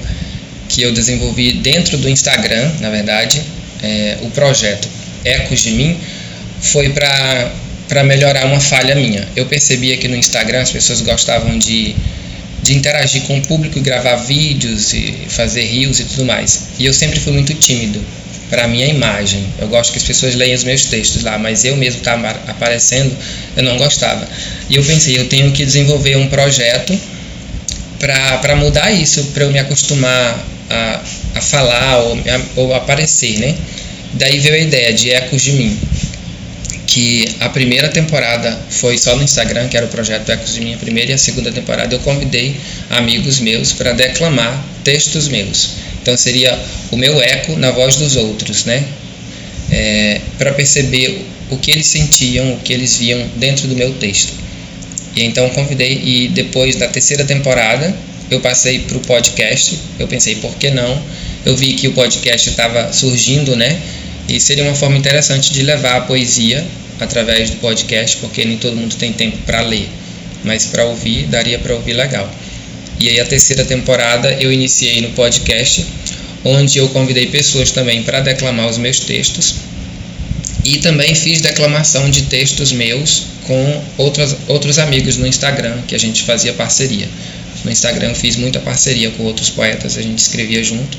que 0.67 0.81
eu 0.81 0.91
desenvolvi 0.91 1.53
dentro 1.53 1.97
do 1.97 2.09
Instagram, 2.09 2.71
na 2.79 2.89
verdade. 2.89 3.41
É, 3.83 4.17
o 4.23 4.31
projeto 4.31 4.87
Ecos 5.23 5.61
de 5.61 5.71
Mim 5.71 5.99
foi 6.59 6.89
para 6.89 8.03
melhorar 8.03 8.45
uma 8.45 8.59
falha 8.59 8.95
minha. 8.95 9.27
Eu 9.35 9.45
percebia 9.45 9.95
que 9.97 10.07
no 10.07 10.15
Instagram 10.15 10.61
as 10.61 10.71
pessoas 10.71 11.01
gostavam 11.01 11.57
de, 11.59 11.95
de 12.61 12.75
interagir 12.75 13.21
com 13.23 13.37
o 13.37 13.41
público, 13.41 13.79
gravar 13.81 14.15
vídeos 14.15 14.93
e 14.93 15.13
fazer 15.29 15.65
rios 15.65 15.99
e 15.99 16.05
tudo 16.05 16.25
mais. 16.25 16.63
E 16.79 16.85
eu 16.85 16.93
sempre 16.93 17.19
fui 17.19 17.33
muito 17.33 17.53
tímido 17.53 18.01
para 18.49 18.65
a 18.65 18.67
minha 18.67 18.87
imagem. 18.87 19.45
Eu 19.59 19.67
gosto 19.67 19.91
que 19.91 19.97
as 19.97 20.03
pessoas 20.03 20.35
leiam 20.35 20.55
os 20.55 20.63
meus 20.63 20.85
textos 20.85 21.23
lá, 21.23 21.37
mas 21.37 21.65
eu 21.65 21.75
mesmo 21.75 21.99
estar 21.99 22.17
aparecendo, 22.47 23.15
eu 23.55 23.63
não 23.63 23.77
gostava. 23.77 24.27
E 24.69 24.75
eu 24.75 24.83
pensei, 24.83 25.17
eu 25.17 25.27
tenho 25.27 25.51
que 25.51 25.65
desenvolver 25.65 26.17
um 26.17 26.27
projeto 26.27 26.97
para 27.99 28.55
mudar 28.55 28.91
isso, 28.91 29.23
para 29.33 29.43
eu 29.43 29.51
me 29.51 29.59
acostumar 29.59 30.45
a, 30.69 31.01
a 31.35 31.41
falar 31.41 31.97
ou, 31.99 32.13
a, 32.13 32.41
ou 32.55 32.73
aparecer, 32.73 33.39
né? 33.39 33.55
Daí 34.13 34.39
veio 34.39 34.55
a 34.55 34.59
ideia 34.59 34.93
de 34.93 35.11
Ecos 35.11 35.41
de 35.41 35.51
Mim, 35.51 35.77
que 36.97 37.35
a 37.41 37.49
primeira 37.49 37.89
temporada 37.89 38.59
foi 38.71 38.97
só 38.97 39.15
no 39.15 39.21
Instagram, 39.21 39.67
que 39.67 39.77
era 39.77 39.85
o 39.85 39.89
projeto 39.89 40.31
Ecos 40.31 40.55
de 40.55 40.61
Mim, 40.61 40.73
a 40.73 40.77
primeira 40.77 41.11
e 41.11 41.13
a 41.13 41.17
segunda 41.19 41.51
temporada 41.51 41.93
eu 41.93 41.99
convidei 41.99 42.55
amigos 42.89 43.39
meus 43.39 43.71
para 43.71 43.93
declamar 43.93 44.65
textos 44.83 45.27
meus. 45.27 45.73
Então 46.01 46.17
seria 46.17 46.57
o 46.89 46.97
meu 46.97 47.21
eco 47.21 47.55
na 47.55 47.69
voz 47.69 47.97
dos 47.97 48.15
outros, 48.15 48.65
né? 48.65 48.83
É, 49.69 50.21
para 50.39 50.53
perceber 50.53 51.23
o 51.51 51.57
que 51.57 51.69
eles 51.69 51.85
sentiam, 51.85 52.53
o 52.53 52.57
que 52.61 52.73
eles 52.73 52.95
viam 52.95 53.23
dentro 53.35 53.67
do 53.67 53.75
meu 53.75 53.93
texto. 53.93 54.33
E 55.15 55.23
então 55.23 55.47
convidei 55.49 56.01
e 56.03 56.29
depois 56.29 56.77
da 56.77 56.87
terceira 56.87 57.23
temporada 57.23 57.95
eu 58.31 58.39
passei 58.39 58.79
para 58.79 58.97
o 58.97 59.01
podcast. 59.01 59.77
Eu 59.99 60.07
pensei, 60.07 60.37
por 60.37 60.55
que 60.55 60.71
não? 60.71 60.99
Eu 61.45 61.55
vi 61.55 61.73
que 61.73 61.89
o 61.89 61.93
podcast 61.93 62.49
estava 62.49 62.91
surgindo, 62.91 63.55
né? 63.55 63.79
E 64.27 64.39
seria 64.39 64.63
uma 64.63 64.75
forma 64.75 64.97
interessante 64.97 65.51
de 65.53 65.63
levar 65.63 65.97
a 65.97 66.01
poesia 66.01 66.65
através 66.99 67.49
do 67.49 67.57
podcast, 67.57 68.17
porque 68.17 68.43
nem 68.43 68.57
todo 68.57 68.75
mundo 68.75 68.95
tem 68.95 69.13
tempo 69.13 69.37
para 69.45 69.61
ler, 69.61 69.87
mas 70.43 70.65
para 70.65 70.85
ouvir, 70.85 71.27
daria 71.27 71.59
para 71.59 71.73
ouvir 71.73 71.93
legal. 71.93 72.29
E 72.99 73.09
aí 73.09 73.19
a 73.19 73.25
terceira 73.25 73.63
temporada 73.63 74.31
eu 74.39 74.51
iniciei 74.51 75.01
no 75.01 75.09
podcast, 75.11 75.85
onde 76.43 76.79
eu 76.79 76.89
convidei 76.89 77.27
pessoas 77.27 77.71
também 77.71 78.03
para 78.03 78.21
declamar 78.21 78.67
os 78.67 78.77
meus 78.77 78.99
textos. 78.99 79.55
E 80.65 80.79
também 80.79 81.15
fiz 81.15 81.39
declamação 81.39 82.09
de 82.09 82.23
textos 82.23 82.71
meus 82.71 83.23
com 83.45 83.83
outros, 83.97 84.35
outros 84.47 84.79
amigos 84.79 85.15
no 85.15 85.25
Instagram, 85.25 85.77
que 85.87 85.95
a 85.95 85.99
gente 85.99 86.23
fazia 86.23 86.53
parceria. 86.53 87.07
No 87.63 87.71
Instagram 87.71 88.13
fiz 88.13 88.35
muita 88.35 88.59
parceria 88.59 89.09
com 89.11 89.23
outros 89.23 89.49
poetas, 89.49 89.97
a 89.97 90.01
gente 90.01 90.19
escrevia 90.19 90.63
junto. 90.63 90.97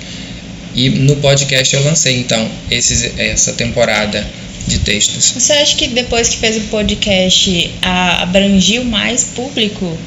E 0.79 0.91
no 0.91 1.17
podcast 1.17 1.75
eu 1.75 1.83
lancei 1.83 2.19
então 2.19 2.49
esses, 2.71 3.11
essa 3.19 3.53
temporada 3.53 4.25
de 4.69 4.79
textos. 4.79 5.33
Você 5.33 5.53
acha 5.55 5.77
que 5.77 5.89
depois 5.89 6.29
que 6.29 6.37
fez 6.37 6.57
o 6.57 6.61
podcast 6.69 7.69
abrangiu 7.83 8.85
mais 8.85 9.25
público 9.25 9.99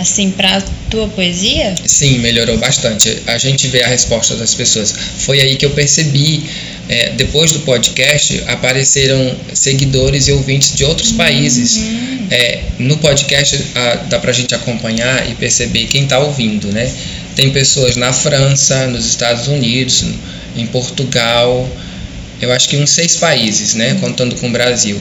assim 0.00 0.32
para 0.32 0.60
tua 0.90 1.06
poesia? 1.06 1.76
Sim, 1.84 2.18
melhorou 2.18 2.58
bastante. 2.58 3.22
A 3.28 3.38
gente 3.38 3.68
vê 3.68 3.84
a 3.84 3.88
resposta 3.88 4.34
das 4.34 4.52
pessoas. 4.52 4.92
Foi 5.18 5.40
aí 5.40 5.54
que 5.54 5.64
eu 5.64 5.70
percebi 5.70 6.42
é, 6.88 7.10
depois 7.10 7.52
do 7.52 7.60
podcast 7.60 8.42
apareceram 8.48 9.32
seguidores 9.54 10.26
e 10.26 10.32
ouvintes 10.32 10.74
de 10.74 10.84
outros 10.84 11.12
uhum. 11.12 11.18
países. 11.18 11.78
É, 12.32 12.62
no 12.80 12.96
podcast 12.98 13.64
a, 13.76 13.94
dá 14.08 14.18
para 14.18 14.32
a 14.32 14.34
gente 14.34 14.52
acompanhar 14.56 15.30
e 15.30 15.36
perceber 15.36 15.86
quem 15.86 16.02
está 16.02 16.18
ouvindo, 16.18 16.72
né? 16.72 16.92
Tem 17.36 17.52
pessoas 17.52 17.94
na 17.94 18.12
França, 18.12 18.88
nos 18.88 19.06
Estados 19.06 19.46
Unidos, 19.46 20.04
em 20.56 20.66
Portugal, 20.66 21.68
eu 22.40 22.52
acho 22.52 22.68
que 22.68 22.76
uns 22.76 22.90
seis 22.90 23.16
países, 23.16 23.74
né? 23.74 23.94
Contando 24.00 24.34
com 24.36 24.48
o 24.48 24.52
Brasil. 24.52 25.00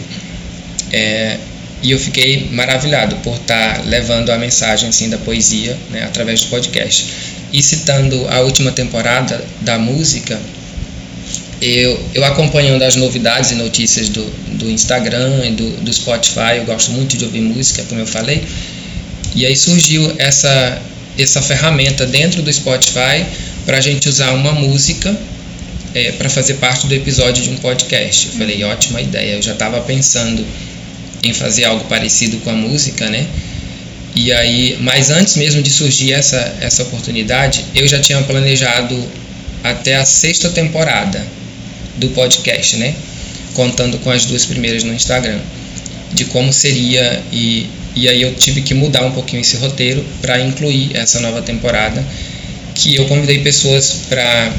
É, 0.91 1.37
e 1.81 1.91
eu 1.91 1.99
fiquei 1.99 2.49
maravilhado 2.51 3.15
por 3.17 3.35
estar 3.35 3.75
tá 3.75 3.81
levando 3.85 4.31
a 4.31 4.37
mensagem 4.37 4.89
assim 4.89 5.09
da 5.09 5.17
poesia 5.17 5.77
né, 5.91 6.03
através 6.03 6.41
do 6.41 6.47
podcast. 6.47 7.05
E 7.51 7.61
citando 7.61 8.27
a 8.29 8.39
última 8.41 8.71
temporada 8.71 9.43
da 9.61 9.77
música, 9.77 10.39
eu, 11.61 11.99
eu 12.13 12.23
acompanhando 12.23 12.81
as 12.83 12.95
novidades 12.95 13.51
e 13.51 13.55
notícias 13.55 14.09
do, 14.09 14.23
do 14.57 14.69
Instagram 14.69 15.45
e 15.45 15.51
do, 15.51 15.69
do 15.77 15.93
Spotify, 15.93 16.57
eu 16.57 16.65
gosto 16.65 16.91
muito 16.91 17.17
de 17.17 17.23
ouvir 17.23 17.41
música, 17.41 17.83
como 17.87 18.01
eu 18.01 18.07
falei, 18.07 18.43
e 19.35 19.45
aí 19.45 19.55
surgiu 19.55 20.13
essa, 20.17 20.81
essa 21.17 21.41
ferramenta 21.41 22.05
dentro 22.05 22.41
do 22.41 22.51
Spotify 22.51 23.25
para 23.65 23.77
a 23.77 23.81
gente 23.81 24.07
usar 24.07 24.31
uma 24.31 24.51
música 24.51 25.17
é, 25.93 26.11
para 26.11 26.29
fazer 26.29 26.55
parte 26.55 26.87
do 26.87 26.93
episódio 26.93 27.43
de 27.43 27.49
um 27.49 27.57
podcast. 27.57 28.27
Eu 28.27 28.33
falei, 28.33 28.63
ótima 28.63 29.01
ideia, 29.01 29.35
eu 29.35 29.41
já 29.41 29.53
estava 29.53 29.79
pensando 29.81 30.45
em 31.23 31.33
fazer 31.33 31.65
algo 31.65 31.85
parecido 31.85 32.37
com 32.37 32.49
a 32.49 32.53
música, 32.53 33.09
né? 33.09 33.25
E 34.15 34.31
aí, 34.31 34.77
mas 34.79 35.09
antes 35.09 35.35
mesmo 35.35 35.61
de 35.61 35.69
surgir 35.69 36.13
essa, 36.13 36.55
essa 36.61 36.83
oportunidade, 36.83 37.65
eu 37.73 37.87
já 37.87 37.99
tinha 37.99 38.21
planejado 38.23 38.97
até 39.63 39.95
a 39.95 40.05
sexta 40.05 40.49
temporada 40.49 41.25
do 41.97 42.09
podcast, 42.09 42.77
né? 42.77 42.93
Contando 43.53 43.97
com 43.99 44.11
as 44.11 44.25
duas 44.25 44.45
primeiras 44.45 44.83
no 44.83 44.93
Instagram, 44.93 45.39
de 46.13 46.25
como 46.25 46.53
seria 46.53 47.21
e 47.31 47.67
e 47.95 48.09
aí 48.09 48.21
eu 48.21 48.35
tive 48.35 48.61
que 48.61 48.73
mudar 48.73 49.05
um 49.05 49.11
pouquinho 49.11 49.41
esse 49.41 49.55
roteiro 49.57 50.05
para 50.21 50.39
incluir 50.39 50.95
essa 50.95 51.19
nova 51.19 51.41
temporada, 51.41 52.05
que 52.73 52.95
eu 52.95 53.05
convidei 53.05 53.39
pessoas 53.39 54.01
para 54.09 54.53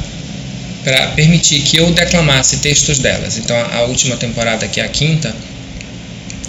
para 0.83 1.07
permitir 1.07 1.61
que 1.63 1.77
eu 1.77 1.91
declamasse 1.91 2.57
textos 2.57 2.99
delas. 2.99 3.37
Então 3.37 3.57
a 3.57 3.81
última 3.83 4.15
temporada, 4.15 4.67
que 4.69 4.79
é 4.79 4.85
a 4.85 4.87
quinta, 4.87 5.35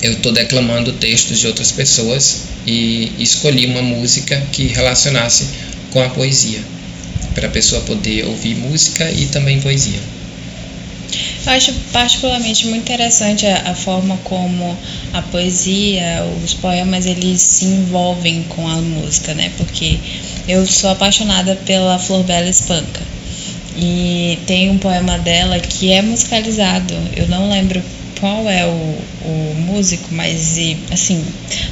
eu 0.00 0.12
estou 0.12 0.30
declamando 0.32 0.92
textos 0.92 1.40
de 1.40 1.46
outras 1.48 1.72
pessoas 1.72 2.42
e 2.64 3.12
escolhi 3.18 3.66
uma 3.66 3.82
música 3.82 4.40
que 4.52 4.68
relacionasse 4.68 5.48
com 5.90 6.00
a 6.02 6.08
poesia, 6.10 6.60
para 7.34 7.48
a 7.48 7.50
pessoa 7.50 7.80
poder 7.82 8.26
ouvir 8.26 8.54
música 8.54 9.10
e 9.10 9.26
também 9.26 9.60
poesia. 9.60 9.98
Eu 11.46 11.52
acho 11.52 11.72
particularmente 11.92 12.66
muito 12.66 12.82
interessante 12.82 13.46
a, 13.46 13.70
a, 13.70 13.74
forma 13.74 14.18
como 14.24 14.76
a 15.12 15.22
poesia, 15.22 16.24
os 16.44 16.54
poemas, 16.54 17.06
eles 17.06 17.40
se 17.40 17.64
envolvem 17.64 18.42
com 18.44 18.66
a 18.66 18.76
música, 18.76 19.34
né? 19.34 19.50
Porque 19.56 19.98
eu 20.46 20.66
sou 20.66 20.90
apaixonada 20.90 21.56
pela 21.64 21.98
Flor 21.98 22.22
Bela 22.24 22.48
Espanca. 22.48 23.00
E 23.76 24.38
tem 24.46 24.70
um 24.70 24.78
poema 24.78 25.18
dela 25.18 25.58
que 25.60 25.92
é 25.92 26.02
musicalizado. 26.02 26.94
Eu 27.16 27.28
não 27.28 27.48
lembro 27.48 27.80
qual 28.18 28.48
é 28.48 28.66
o, 28.66 28.98
o 29.24 29.54
músico, 29.54 30.08
mas 30.10 30.58
assim, 30.90 31.24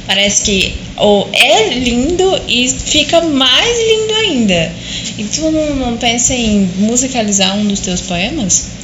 parece 0.05 0.43
que 0.43 0.73
ou 0.95 1.29
é 1.33 1.73
lindo 1.73 2.41
e 2.47 2.69
fica 2.69 3.21
mais 3.21 3.77
lindo 3.77 4.13
ainda. 4.13 4.71
E 5.17 5.23
tu 5.25 5.51
não, 5.51 5.75
não 5.75 5.97
pensa 5.97 6.33
em 6.33 6.69
musicalizar 6.77 7.57
um 7.57 7.67
dos 7.67 7.81
teus 7.81 8.01
poemas? 8.01 8.76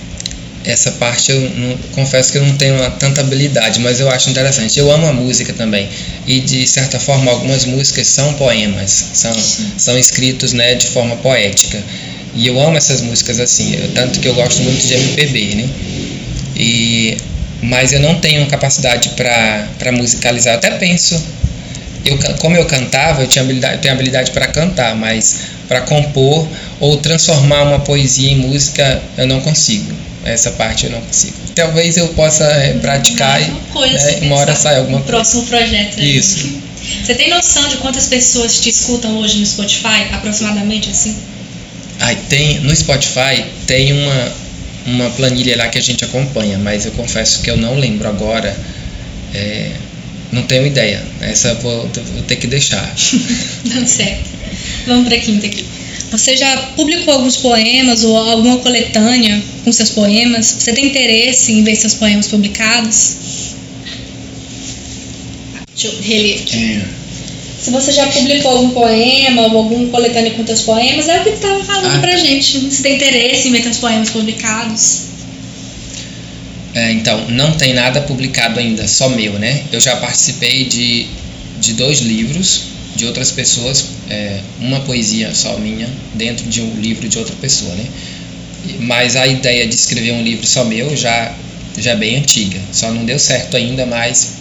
Essa 0.66 0.92
parte 0.94 1.32
eu 1.32 1.42
não, 1.42 1.78
confesso 1.92 2.32
que 2.32 2.38
eu 2.38 2.46
não 2.46 2.56
tenho 2.56 2.78
tanta 2.92 3.22
habilidade, 3.22 3.80
mas 3.80 4.00
eu 4.00 4.10
acho 4.10 4.30
interessante. 4.30 4.80
Eu 4.80 4.92
amo 4.92 5.08
a 5.08 5.14
música 5.14 5.54
também 5.54 5.90
e 6.26 6.40
de 6.40 6.68
certa 6.68 7.00
forma 7.00 7.32
algumas 7.32 7.66
músicas 7.66 8.08
são 8.08 8.34
poemas, 8.34 8.92
são, 9.14 9.34
são 9.78 9.98
escritos 9.98 10.54
né, 10.54 10.76
de 10.76 10.88
forma 10.88 11.16
poética 11.18 11.82
e 12.36 12.48
eu 12.48 12.60
amo 12.60 12.78
essas 12.78 13.02
músicas 13.02 13.40
assim, 13.40 13.76
eu, 13.76 13.90
tanto 13.94 14.20
que 14.20 14.28
eu 14.28 14.34
gosto 14.34 14.62
muito 14.64 14.86
de 14.86 14.94
MPB, 14.94 15.56
né? 15.56 15.70
E 16.56 17.18
mas 17.62 17.94
eu 17.94 18.00
não 18.00 18.16
tenho 18.16 18.46
capacidade 18.48 19.10
para 19.10 19.92
musicalizar. 19.94 20.56
Eu 20.56 20.58
até 20.58 20.72
penso, 20.72 21.22
eu, 22.06 22.18
como 22.40 22.58
eu 22.58 22.66
cantava, 22.66 23.22
eu 23.22 23.28
tinha 23.28 23.42
habilidade, 23.42 23.82
tenho 23.82 23.94
habilidade 23.94 24.32
para 24.32 24.48
cantar, 24.48 24.96
mas 24.96 25.40
para 25.68 25.82
compor 25.82 26.46
ou 26.80 26.98
transformar 26.98 27.64
uma 27.64 27.80
poesia 27.80 28.32
em 28.32 28.36
música 28.36 29.02
eu 29.18 29.28
não 29.28 29.40
consigo. 29.40 29.94
Essa 30.24 30.52
parte 30.52 30.86
eu 30.86 30.92
não 30.92 31.02
consigo. 31.02 31.34
Talvez 31.56 31.98
eu 31.98 32.08
possa 32.10 32.46
é, 32.46 32.74
praticar 32.74 33.42
e 33.42 33.46
né, 33.46 34.20
uma 34.22 34.38
hora 34.38 34.56
sai 34.56 34.78
alguma 34.78 35.00
coisa. 35.00 35.14
Próximo 35.14 35.46
projeto. 35.46 36.00
Aí. 36.00 36.18
Isso. 36.18 36.62
Você 37.04 37.16
tem 37.16 37.30
noção 37.30 37.68
de 37.70 37.78
quantas 37.78 38.08
pessoas 38.08 38.60
te 38.60 38.70
escutam 38.70 39.18
hoje 39.18 39.40
no 39.40 39.46
Spotify, 39.46 40.08
aproximadamente 40.12 40.90
assim? 40.90 41.16
Ai, 42.00 42.18
tem 42.30 42.60
no 42.60 42.76
Spotify 42.76 43.46
tem 43.66 43.94
uma 43.94 44.44
uma 44.86 45.10
planilha 45.12 45.56
lá 45.58 45.68
que 45.68 45.78
a 45.78 45.82
gente 45.82 46.04
acompanha, 46.04 46.58
mas 46.58 46.86
eu 46.86 46.92
confesso 46.92 47.42
que 47.42 47.50
eu 47.50 47.58
não 47.58 47.76
lembro 47.76 48.08
agora. 48.08 48.56
É, 49.34 49.72
não 50.32 50.44
tenho 50.44 50.66
ideia. 50.66 51.02
Essa 51.22 51.54
vou, 51.56 51.90
vou 52.14 52.24
ter 52.24 52.36
que 52.36 52.48
deixar. 52.48 52.84
Tá 53.74 53.86
certo. 53.86 54.30
Vamos 54.86 55.08
para 55.08 55.18
a 55.18 55.20
quinta 55.20 55.48
aqui. 55.48 55.66
Você 56.14 56.38
já 56.38 56.56
publicou 56.76 57.16
alguns 57.16 57.38
poemas 57.38 58.04
ou 58.04 58.16
alguma 58.16 58.60
coletânea 58.60 59.42
com 59.64 59.72
seus 59.72 59.90
poemas? 59.90 60.46
Você 60.46 60.72
tem 60.72 60.86
interesse 60.86 61.52
em 61.52 61.64
ver 61.64 61.76
seus 61.76 61.96
poemas 61.96 62.28
publicados? 62.28 63.16
Deixa 65.76 65.88
eu 65.88 66.02
reler 66.04 66.42
aqui. 66.42 66.84
Se 67.60 67.72
você 67.72 67.92
já 67.92 68.06
publicou 68.06 68.52
algum 68.52 68.70
poema 68.70 69.42
ou 69.42 69.58
algum 69.58 69.90
coletânea 69.90 70.30
com 70.34 70.46
seus 70.46 70.62
poemas, 70.62 71.10
é 71.10 71.20
o 71.20 71.24
que 71.24 71.30
estava 71.30 71.64
falando 71.64 71.96
ah. 71.96 72.00
pra 72.00 72.16
gente. 72.16 72.60
Se 72.72 72.84
tem 72.84 72.94
interesse 72.94 73.48
em 73.48 73.52
ver 73.52 73.64
seus 73.64 73.78
poemas 73.78 74.12
publicados. 74.12 75.06
É, 76.76 76.92
então, 76.92 77.26
não 77.30 77.54
tem 77.54 77.74
nada 77.74 78.02
publicado 78.02 78.60
ainda, 78.60 78.88
só 78.88 79.10
meu, 79.10 79.34
né? 79.40 79.64
Eu 79.72 79.80
já 79.80 79.96
participei 79.96 80.66
de, 80.66 81.08
de 81.64 81.74
dois 81.74 82.00
livros 82.00 82.64
de 82.96 83.06
outras 83.06 83.32
pessoas, 83.32 83.86
é, 84.10 84.40
uma 84.60 84.82
poesia 84.82 85.34
só 85.34 85.58
minha, 85.58 85.90
dentro 86.14 86.48
de 86.48 86.62
um 86.62 86.80
livro 86.80 87.08
de 87.08 87.18
outra 87.18 87.36
pessoa, 87.38 87.74
né? 87.74 87.86
Mas 88.82 89.16
a 89.16 89.26
ideia 89.26 89.66
de 89.66 89.74
escrever 89.74 90.12
um 90.12 90.22
livro 90.22 90.46
só 90.46 90.64
meu 90.64 90.96
já, 90.96 91.36
já 91.78 91.92
é 91.92 91.96
bem 91.96 92.18
antiga, 92.18 92.60
só 92.72 92.92
não 92.92 93.04
deu 93.04 93.18
certo 93.18 93.58
ainda, 93.58 93.86
mas 93.86 94.34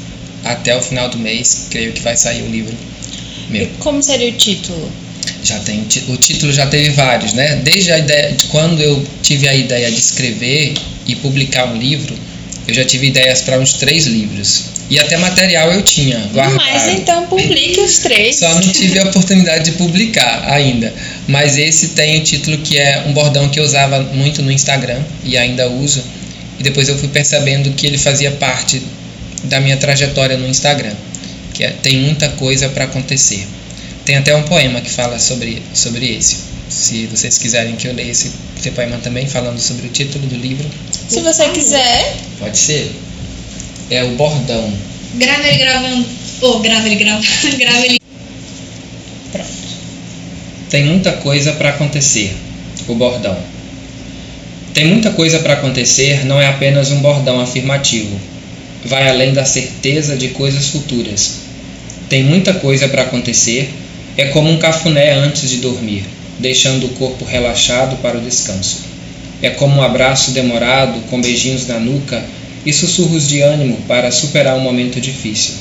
até 0.45 0.77
o 0.77 0.83
final 0.83 1.09
do 1.09 1.19
mês 1.19 1.69
creio 1.71 1.93
que 1.93 2.03
vai 2.03 2.17
sair 2.17 2.43
o 2.43 2.51
livro 2.51 2.75
meu. 3.49 3.65
E 3.65 3.71
como 3.79 4.03
seria 4.03 4.29
o 4.29 4.33
título? 4.33 4.91
Já 5.45 5.59
tem 5.61 5.81
o 6.09 6.17
título 6.17 6.53
já 6.53 6.67
teve 6.67 6.91
vários, 6.91 7.33
né? 7.33 7.57
Desde 7.57 7.93
a 7.93 7.99
ideia 7.99 8.33
de 8.33 8.45
quando 8.45 8.81
eu 8.81 9.05
tive 9.23 9.49
a 9.49 9.55
ideia 9.55 9.91
de 9.91 9.99
escrever 9.99 10.75
e 11.07 11.17
publicar 11.17 11.73
um 11.73 11.77
livro, 11.77 12.15
eu 12.67 12.75
já 12.75 12.85
tive 12.85 13.09
ideias 13.09 13.41
para 13.43 13.59
uns 13.59 13.75
três 13.75 14.07
livros. 14.07 14.65
E 14.91 14.99
até 14.99 15.17
material 15.17 15.73
eu 15.73 15.83
tinha 15.83 16.19
guardado. 16.33 16.57
Mas 16.57 16.89
então 16.89 17.27
publique 17.27 17.81
os 17.81 17.99
três. 17.99 18.37
Só 18.37 18.55
não 18.55 18.61
tive 18.61 18.99
a 18.99 19.05
oportunidade 19.05 19.71
de 19.71 19.73
publicar 19.73 20.45
ainda. 20.47 20.93
Mas 21.27 21.57
esse 21.57 21.89
tem 21.89 22.21
o 22.21 22.23
título 22.23 22.59
que 22.59 22.79
é 22.79 23.05
um 23.07 23.13
bordão 23.13 23.49
que 23.49 23.59
eu 23.59 23.65
usava 23.65 24.01
muito 24.03 24.43
no 24.43 24.53
Instagram 24.53 25.01
e 25.25 25.37
ainda 25.37 25.69
uso. 25.69 26.03
E 26.59 26.63
depois 26.63 26.89
eu 26.89 26.99
fui 26.99 27.09
percebendo 27.09 27.73
que 27.73 27.87
ele 27.87 27.99
fazia 27.99 28.33
parte 28.33 28.83
da 29.45 29.61
minha 29.61 29.77
trajetória 29.77 30.37
no 30.37 30.47
Instagram, 30.47 30.95
que 31.55 31.65
é 31.65 31.71
tem 31.83 31.97
muita 31.97 32.29
coisa 32.31 32.69
para 32.69 32.85
acontecer. 32.85 33.47
Tem 34.05 34.17
até 34.17 34.35
um 34.37 34.43
poema 34.43 34.81
que 34.81 34.91
fala 34.91 35.19
sobre 35.19 35.63
sobre 35.75 36.17
esse. 36.17 36.52
Se 36.73 37.07
vocês 37.07 37.37
quiserem 37.37 37.77
que 37.77 37.87
eu 37.87 37.93
leia 37.93 38.11
esse, 38.11 38.33
esse 38.59 38.71
poema 38.71 38.97
também 38.99 39.27
falando 39.27 39.61
sobre 39.61 39.87
o 39.87 39.91
título 39.91 40.27
do 40.27 40.37
livro. 40.37 40.69
Se 41.09 41.21
você 41.21 41.49
quiser. 41.51 42.17
Pode 42.39 42.57
ser 42.57 42.91
é 43.91 44.03
o 44.03 44.13
bordão. 44.13 44.73
Grava 45.15 45.47
ele 45.47 45.59
gravando. 45.59 46.07
Ou 46.41 46.57
oh, 46.57 46.59
grava 46.61 46.87
ele 46.87 46.97
gravando. 46.97 47.27
grava 47.59 47.85
ele. 47.85 47.99
Pronto. 49.31 49.51
Tem 50.71 50.85
muita 50.87 51.13
coisa 51.13 51.53
para 51.53 51.69
acontecer. 51.69 52.35
O 52.89 52.95
bordão. 52.95 53.37
Tem 54.73 54.87
muita 54.87 55.11
coisa 55.11 55.41
para 55.41 55.53
acontecer 55.53 56.25
não 56.25 56.41
é 56.41 56.47
apenas 56.47 56.91
um 56.91 57.01
bordão 57.01 57.39
afirmativo. 57.39 58.19
Vai 58.87 59.09
além 59.11 59.35
da 59.35 59.45
certeza 59.45 60.17
de 60.17 60.29
coisas 60.29 60.69
futuras. 60.69 61.41
Tem 62.09 62.25
muita 62.25 62.55
coisa 62.55 62.89
para 62.89 63.03
acontecer 63.03 63.71
é 64.17 64.27
como 64.27 64.51
um 64.51 64.59
cafuné 64.59 65.13
antes 65.13 65.49
de 65.49 65.57
dormir, 65.59 66.05
deixando 66.43 66.87
o 66.87 66.91
corpo 66.91 67.25
relaxado 67.25 67.97
para 68.03 68.19
o 68.19 68.21
descanso. 68.21 68.81
É 69.41 69.51
como 69.51 69.77
um 69.77 69.83
abraço 69.83 70.33
demorado, 70.33 71.01
com 71.09 71.21
beijinhos 71.21 71.67
na 71.67 71.79
nuca, 71.79 72.23
e 72.65 72.73
sussurros 72.73 73.29
de 73.29 73.41
ânimo 73.41 73.77
para 73.89 74.11
superar 74.11 74.57
um 74.57 74.61
momento 74.61 75.01
difícil. 75.01 75.55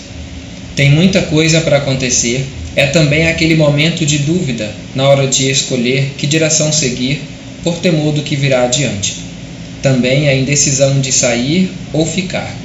Tem 0.76 0.90
muita 0.90 1.22
coisa 1.24 1.62
para 1.62 1.78
acontecer, 1.78 2.46
é 2.76 2.86
também 2.88 3.28
aquele 3.28 3.56
momento 3.56 4.06
de 4.06 4.20
dúvida 4.20 4.72
na 4.96 5.08
hora 5.08 5.28
de 5.28 5.50
escolher 5.50 6.14
que 6.18 6.28
direção 6.28 6.72
seguir 6.72 7.22
por 7.64 7.78
temor 7.78 8.14
do 8.14 8.22
que 8.22 8.36
virá 8.36 8.64
adiante. 8.64 9.16
Também 9.82 10.30
a 10.30 10.36
indecisão 10.36 11.00
de 11.00 11.12
sair 11.12 11.72
ou 11.92 12.06
ficar. 12.06 12.56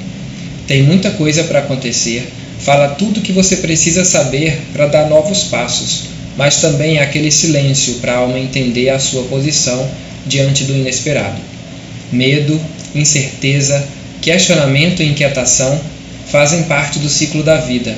Tem 0.67 0.83
muita 0.83 1.11
coisa 1.11 1.43
para 1.45 1.59
acontecer, 1.59 2.27
fala 2.59 2.89
tudo 2.89 3.19
o 3.19 3.23
que 3.23 3.31
você 3.31 3.57
precisa 3.57 4.05
saber 4.05 4.59
para 4.71 4.87
dar 4.87 5.09
novos 5.09 5.45
passos, 5.45 6.16
mas 6.37 6.61
também 6.61 6.99
aquele 6.99 7.31
silêncio 7.31 7.95
para 7.95 8.13
a 8.13 8.17
alma 8.17 8.39
entender 8.39 8.89
a 8.89 8.99
sua 8.99 9.23
posição 9.23 9.89
diante 10.25 10.63
do 10.63 10.73
inesperado. 10.73 11.41
Medo, 12.11 12.59
incerteza, 12.95 13.85
Questionamento 14.21 15.01
e 15.01 15.07
inquietação 15.07 15.79
fazem 16.29 16.63
parte 16.63 16.99
do 16.99 17.07
ciclo 17.07 17.43
da 17.43 17.57
vida, 17.57 17.95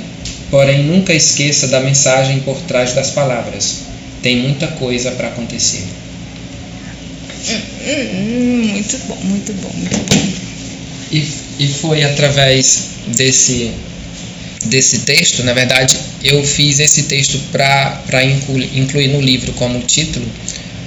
porém 0.51 0.83
nunca 0.83 1.13
esqueça 1.13 1.67
da 1.67 1.79
mensagem 1.79 2.41
por 2.41 2.57
trás 2.61 2.93
das 2.93 3.11
palavras. 3.11 3.79
Tem 4.21 4.37
muita 4.37 4.67
coisa 4.67 5.11
para 5.11 5.29
acontecer. 5.29 5.83
muito 8.73 8.97
bom, 9.07 9.17
muito 9.23 9.53
bom, 9.53 9.71
muito 9.73 9.97
bom. 9.97 10.29
E, 11.11 11.27
e 11.57 11.67
foi 11.67 12.03
através 12.03 12.89
desse, 13.07 13.71
desse 14.65 14.99
texto, 14.99 15.43
na 15.43 15.53
verdade, 15.53 15.97
eu 16.23 16.43
fiz 16.43 16.79
esse 16.79 17.03
texto 17.03 17.39
para 17.51 18.23
incluir, 18.23 18.77
incluir 18.77 19.07
no 19.07 19.21
livro 19.21 19.53
como 19.53 19.79
título, 19.81 20.25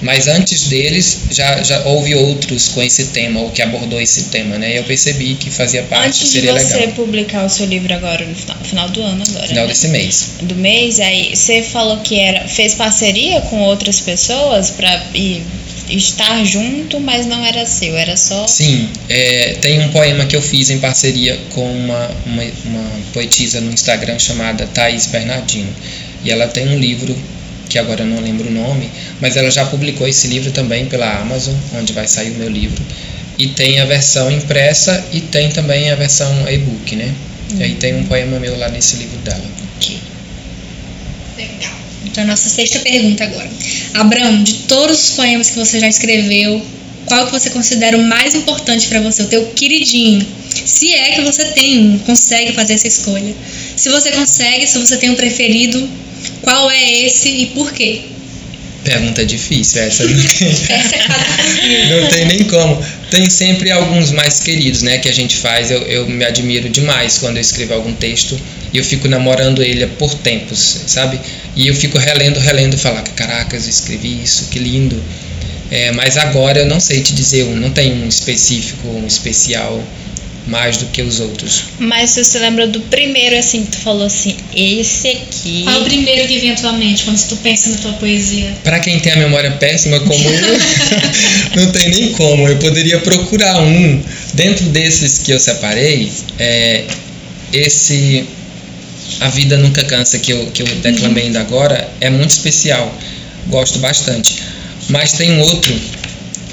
mas 0.02 0.26
antes 0.26 0.64
deles 0.64 1.20
já, 1.30 1.62
já 1.62 1.80
houve 1.85 2.14
outros 2.16 2.68
com 2.68 2.82
esse 2.82 3.06
tema 3.06 3.40
ou 3.40 3.50
que 3.50 3.62
abordou 3.62 4.00
esse 4.00 4.24
tema, 4.24 4.58
né? 4.58 4.72
E 4.74 4.76
eu 4.76 4.85
percebi 4.85 5.37
que 5.37 5.48
fazia 5.48 5.85
parte, 5.85 6.08
antes 6.08 6.28
seria 6.28 6.52
legal. 6.52 6.66
Antes 6.66 6.80
de 6.80 6.87
você 6.87 6.92
publicar 6.92 7.46
o 7.46 7.48
seu 7.48 7.66
livro 7.66 7.94
agora 7.94 8.26
no 8.26 8.35
final, 8.35 8.58
final 8.64 8.88
do 8.88 9.00
ano 9.00 9.22
agora. 9.28 9.46
Final 9.46 9.64
né? 9.64 9.72
desse 9.72 9.88
mês. 9.88 10.30
Do 10.42 10.56
mês, 10.56 10.98
aí 10.98 11.37
você 11.37 11.62
falou 11.62 11.98
que 11.98 12.18
era 12.18 12.48
fez 12.48 12.74
parceria 12.74 13.40
com 13.42 13.61
outras 13.62 14.00
pessoas 14.00 14.70
para 14.70 15.04
estar 15.88 16.44
junto, 16.44 17.00
mas 17.00 17.26
não 17.26 17.44
era 17.44 17.66
seu, 17.66 17.96
era 17.96 18.16
só. 18.16 18.46
Sim, 18.46 18.88
é, 19.08 19.56
tem 19.60 19.80
um 19.80 19.88
poema 19.90 20.26
que 20.26 20.36
eu 20.36 20.42
fiz 20.42 20.70
em 20.70 20.78
parceria 20.78 21.38
com 21.50 21.64
uma, 21.64 22.10
uma, 22.26 22.42
uma 22.64 22.90
poetisa 23.12 23.60
no 23.60 23.72
Instagram 23.72 24.18
chamada 24.18 24.66
Thaís 24.66 25.06
Bernardino. 25.06 25.72
E 26.24 26.30
ela 26.30 26.46
tem 26.46 26.68
um 26.68 26.78
livro 26.78 27.16
que 27.68 27.78
agora 27.78 28.02
eu 28.02 28.06
não 28.06 28.20
lembro 28.20 28.48
o 28.48 28.52
nome, 28.52 28.90
mas 29.20 29.36
ela 29.36 29.50
já 29.50 29.64
publicou 29.64 30.06
esse 30.06 30.26
livro 30.28 30.52
também 30.52 30.86
pela 30.86 31.20
Amazon, 31.20 31.54
onde 31.74 31.92
vai 31.92 32.06
sair 32.06 32.30
o 32.30 32.34
meu 32.34 32.48
livro. 32.48 32.82
E 33.38 33.46
tem 33.46 33.80
a 33.80 33.84
versão 33.86 34.30
impressa 34.30 35.04
e 35.10 35.20
tem 35.20 35.48
também 35.48 35.90
a 35.90 35.94
versão 35.94 36.30
e-book, 36.48 36.94
né? 36.94 37.12
Uhum. 37.50 37.58
E 37.58 37.62
aí 37.62 37.74
tem 37.76 37.94
um 37.94 38.04
poema 38.04 38.38
meu 38.38 38.58
lá 38.58 38.68
nesse 38.68 38.96
livro 38.96 39.16
dela. 39.18 39.42
Então, 42.12 42.27
nossa 42.27 42.51
sexta 42.51 42.79
pergunta 42.81 43.25
agora. 43.25 43.51
Abraão, 43.94 44.42
de 44.42 44.55
todos 44.68 45.03
os 45.03 45.11
poemas 45.11 45.48
que 45.48 45.57
você 45.57 45.81
já 45.81 45.88
escreveu, 45.88 46.62
qual 47.07 47.27
que 47.27 47.33
você 47.33 47.48
considera 47.48 47.96
o 47.96 48.03
mais 48.03 48.35
importante 48.35 48.87
para 48.87 49.01
você, 49.01 49.22
o 49.22 49.29
teu 49.29 49.46
queridinho? 49.46 50.25
Se 50.66 50.92
é 50.92 51.12
que 51.12 51.22
você 51.22 51.46
tem, 51.46 51.98
consegue 52.05 52.53
fazer 52.53 52.75
essa 52.75 52.87
escolha. 52.87 53.35
Se 53.77 53.88
você 53.88 54.12
consegue, 54.12 54.66
se 54.66 54.79
você 54.79 54.98
tem 54.98 55.09
um 55.11 55.14
preferido, 55.14 55.88
qual 56.42 56.70
é 56.70 57.07
esse 57.07 57.31
e 57.31 57.46
por 57.46 57.72
quê? 57.72 58.03
Pergunta 58.84 59.24
difícil 59.24 59.82
essa. 59.82 60.04
Não 60.04 60.16
tem, 60.16 60.48
é 61.68 62.00
não 62.00 62.08
tem 62.08 62.24
nem 62.26 62.44
como. 62.44 62.84
Tem 63.10 63.30
sempre 63.30 63.70
alguns 63.70 64.10
mais 64.10 64.40
queridos, 64.40 64.82
né, 64.82 64.98
que 64.98 65.08
a 65.08 65.12
gente 65.12 65.36
faz. 65.36 65.70
Eu, 65.70 65.82
eu 65.82 66.08
me 66.08 66.24
admiro 66.24 66.68
demais 66.68 67.18
quando 67.18 67.36
eu 67.36 67.40
escrevo 67.40 67.74
algum 67.74 67.92
texto 67.92 68.38
e 68.72 68.78
eu 68.78 68.84
fico 68.84 69.06
namorando 69.06 69.62
ele 69.62 69.86
por 69.86 70.14
tempos, 70.14 70.80
sabe? 70.86 71.20
E 71.54 71.68
eu 71.68 71.74
fico 71.74 71.98
relendo, 71.98 72.40
relendo, 72.40 72.76
falar, 72.78 73.02
caracas, 73.02 73.64
eu 73.64 73.70
escrevi 73.70 74.22
isso, 74.22 74.48
que 74.50 74.58
lindo. 74.58 75.00
É, 75.70 75.92
mas 75.92 76.16
agora 76.16 76.58
eu 76.58 76.66
não 76.66 76.80
sei 76.80 77.00
te 77.00 77.14
dizer 77.14 77.44
um, 77.44 77.56
não 77.56 77.70
tem 77.70 77.92
um 78.02 78.08
específico, 78.08 78.88
um 78.88 79.06
especial 79.06 79.82
mais 80.46 80.76
do 80.76 80.87
que 80.87 81.02
os 81.02 81.20
outros. 81.20 81.64
Mas 81.78 82.11
você 82.11 82.38
lembra 82.38 82.66
do 82.66 82.81
primeiro, 82.81 83.37
assim, 83.37 83.64
que 83.64 83.72
tu 83.72 83.78
falou 83.78 84.07
assim, 84.07 84.37
esse 84.55 85.09
aqui. 85.09 85.62
Qual 85.64 85.76
é 85.76 85.81
o 85.81 85.85
primeiro 85.85 86.26
que 86.26 86.38
vem 86.38 86.50
à 86.52 86.57
tua 86.57 86.72
mente 86.72 87.05
quando 87.05 87.20
tu 87.28 87.37
pensa 87.37 87.70
na 87.70 87.76
tua 87.76 87.92
poesia? 87.94 88.52
Para 88.64 88.81
quem 88.81 88.98
tem 88.98 89.12
a 89.12 89.16
memória 89.16 89.52
péssima 89.52 90.00
como 90.00 90.28
eu, 90.28 90.59
não 91.57 91.72
tem 91.72 91.90
nem 91.90 92.12
como. 92.12 92.48
Eu 92.48 92.57
poderia 92.59 92.98
procurar 93.00 93.61
um 93.61 94.02
dentro 94.35 94.66
desses 94.66 95.18
que 95.18 95.31
eu 95.31 95.38
separei. 95.38 96.11
É, 96.38 96.85
esse 97.52 98.24
a 99.20 99.28
vida 99.28 99.59
nunca 99.59 99.85
cansa 99.85 100.18
que 100.18 100.33
eu 100.33 100.46
que 100.46 100.62
eu 100.62 100.66
declamei 100.66 101.24
ainda 101.24 101.40
agora 101.40 101.88
é 102.00 102.11
muito 102.11 102.31
especial. 102.31 102.92
Gosto 103.48 103.78
bastante. 103.78 104.37
Mas 104.88 105.12
tem 105.12 105.33
um 105.33 105.40
outro 105.40 105.74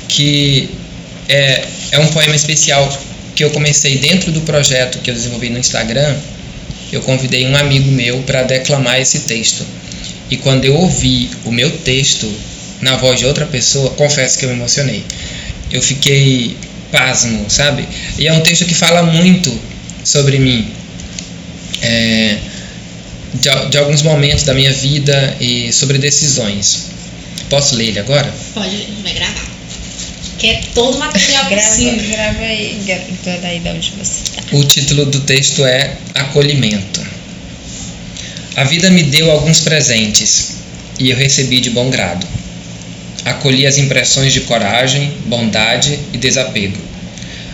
que 0.07 0.69
é, 1.27 1.63
é 1.91 1.99
um 1.99 2.07
poema 2.07 2.35
especial 2.35 2.89
que 3.39 3.45
eu 3.45 3.51
comecei 3.51 3.97
dentro 3.99 4.33
do 4.33 4.41
projeto 4.41 4.99
que 4.99 5.09
eu 5.09 5.13
desenvolvi 5.13 5.49
no 5.49 5.57
Instagram, 5.57 6.13
eu 6.91 6.99
convidei 6.99 7.47
um 7.47 7.55
amigo 7.55 7.89
meu 7.89 8.21
para 8.23 8.43
declamar 8.43 8.99
esse 8.99 9.19
texto. 9.19 9.65
E 10.29 10.35
quando 10.35 10.65
eu 10.65 10.75
ouvi 10.75 11.31
o 11.45 11.49
meu 11.49 11.71
texto 11.77 12.29
na 12.81 12.97
voz 12.97 13.17
de 13.17 13.25
outra 13.25 13.45
pessoa, 13.45 13.91
confesso 13.91 14.37
que 14.37 14.43
eu 14.43 14.49
me 14.49 14.55
emocionei. 14.55 15.05
Eu 15.71 15.81
fiquei 15.81 16.57
pasmo, 16.91 17.45
sabe? 17.47 17.87
E 18.17 18.27
é 18.27 18.33
um 18.33 18.41
texto 18.41 18.65
que 18.65 18.75
fala 18.75 19.03
muito 19.03 19.57
sobre 20.03 20.37
mim, 20.37 20.67
é, 21.81 22.39
de, 23.35 23.69
de 23.69 23.77
alguns 23.77 24.01
momentos 24.01 24.43
da 24.43 24.53
minha 24.53 24.73
vida 24.73 25.37
e 25.39 25.71
sobre 25.71 25.97
decisões. 25.97 26.87
Posso 27.49 27.73
ler 27.75 27.87
ele 27.87 27.99
agora? 27.99 28.29
Pode, 28.53 28.85
vai 29.01 29.13
gravar 29.13 29.48
que 30.39 30.47
é 30.47 30.61
todo 30.73 30.95
o 30.95 30.99
material 30.99 31.45
grava, 31.49 31.67
possível. 31.67 32.09
Grava 32.09 32.39
aí, 32.39 32.81
grava 32.85 33.41
daí 33.41 33.59
de 33.59 33.69
onde 33.69 33.91
você 33.91 34.23
está. 34.23 34.41
O 34.53 34.63
título 34.63 35.05
do 35.05 35.19
texto 35.21 35.65
é 35.65 35.97
Acolhimento. 36.15 37.05
A 38.55 38.63
vida 38.63 38.89
me 38.89 39.03
deu 39.03 39.29
alguns 39.29 39.59
presentes 39.59 40.55
e 40.97 41.11
eu 41.11 41.17
recebi 41.17 41.59
de 41.59 41.69
bom 41.69 41.89
grado. 41.89 42.25
Acolhi 43.25 43.67
as 43.67 43.77
impressões 43.77 44.31
de 44.31 44.41
coragem, 44.41 45.11
bondade 45.25 45.99
e 46.13 46.17
desapego. 46.17 46.77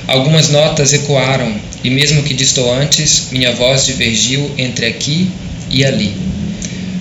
Algumas 0.08 0.50
notas 0.50 0.94
ecoaram 0.94 1.54
e, 1.84 1.90
mesmo 1.90 2.22
que 2.22 2.36
distoantes, 2.36 3.30
minha 3.32 3.52
voz 3.54 3.86
divergiu 3.86 4.52
entre 4.58 4.86
aqui 4.86 5.32
e 5.72 5.84
ali. 5.84 6.16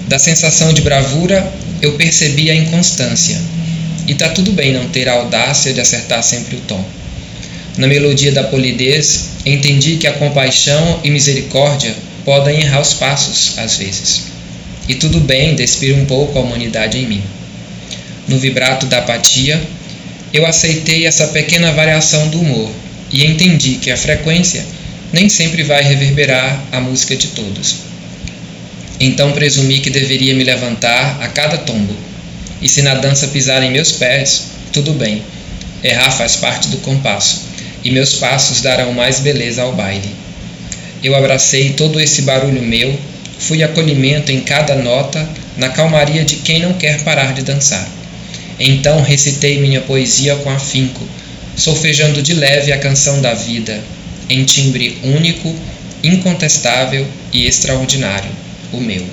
Da 0.08 0.18
sensação 0.18 0.72
de 0.72 0.80
bravura, 0.80 1.52
eu 1.82 1.92
percebi 1.92 2.50
a 2.50 2.54
inconstância 2.54 3.38
e 4.06 4.14
tá 4.14 4.28
tudo 4.28 4.52
bem 4.52 4.72
não 4.72 4.88
ter 4.88 5.08
a 5.08 5.14
audácia 5.14 5.72
de 5.72 5.80
acertar 5.80 6.22
sempre 6.22 6.56
o 6.56 6.60
tom. 6.60 6.84
Na 7.76 7.86
melodia 7.86 8.30
da 8.30 8.44
polidez, 8.44 9.30
entendi 9.44 9.96
que 9.96 10.06
a 10.06 10.12
compaixão 10.12 11.00
e 11.02 11.10
misericórdia 11.10 11.94
podem 12.24 12.60
errar 12.60 12.80
os 12.80 12.94
passos, 12.94 13.58
às 13.58 13.76
vezes. 13.76 14.22
E 14.88 14.94
tudo 14.94 15.18
bem 15.20 15.54
despir 15.54 15.94
um 15.94 16.04
pouco 16.04 16.38
a 16.38 16.42
humanidade 16.42 16.98
em 16.98 17.06
mim. 17.06 17.22
No 18.28 18.38
vibrato 18.38 18.86
da 18.86 18.98
apatia, 18.98 19.60
eu 20.32 20.46
aceitei 20.46 21.06
essa 21.06 21.28
pequena 21.28 21.72
variação 21.72 22.28
do 22.28 22.40
humor 22.40 22.70
e 23.10 23.24
entendi 23.24 23.76
que 23.76 23.90
a 23.90 23.96
frequência 23.96 24.64
nem 25.12 25.28
sempre 25.28 25.62
vai 25.62 25.82
reverberar 25.82 26.62
a 26.72 26.80
música 26.80 27.16
de 27.16 27.28
todos. 27.28 27.76
Então 29.00 29.32
presumi 29.32 29.80
que 29.80 29.90
deveria 29.90 30.34
me 30.34 30.44
levantar 30.44 31.18
a 31.20 31.28
cada 31.28 31.58
tombo 31.58 31.94
e 32.64 32.68
se 32.68 32.80
na 32.80 32.94
dança 32.94 33.28
pisarem 33.28 33.70
meus 33.70 33.92
pés, 33.92 34.44
tudo 34.72 34.94
bem. 34.94 35.22
Errar 35.82 36.10
faz 36.10 36.36
parte 36.36 36.68
do 36.68 36.78
compasso, 36.78 37.42
e 37.84 37.90
meus 37.90 38.14
passos 38.14 38.62
darão 38.62 38.90
mais 38.94 39.20
beleza 39.20 39.60
ao 39.60 39.74
baile. 39.74 40.08
Eu 41.02 41.14
abracei 41.14 41.74
todo 41.74 42.00
esse 42.00 42.22
barulho 42.22 42.62
meu, 42.62 42.98
fui 43.38 43.62
acolhimento 43.62 44.32
em 44.32 44.40
cada 44.40 44.74
nota, 44.76 45.28
na 45.58 45.68
calmaria 45.68 46.24
de 46.24 46.36
quem 46.36 46.60
não 46.60 46.72
quer 46.72 47.02
parar 47.02 47.34
de 47.34 47.42
dançar. 47.42 47.86
Então 48.58 49.02
recitei 49.02 49.58
minha 49.58 49.82
poesia 49.82 50.34
com 50.36 50.48
afinco, 50.48 51.06
solfejando 51.54 52.22
de 52.22 52.32
leve 52.32 52.72
a 52.72 52.78
canção 52.78 53.20
da 53.20 53.34
vida, 53.34 53.78
em 54.30 54.42
timbre 54.42 54.98
único, 55.04 55.54
incontestável 56.02 57.06
e 57.30 57.46
extraordinário, 57.46 58.30
o 58.72 58.80
meu. 58.80 59.04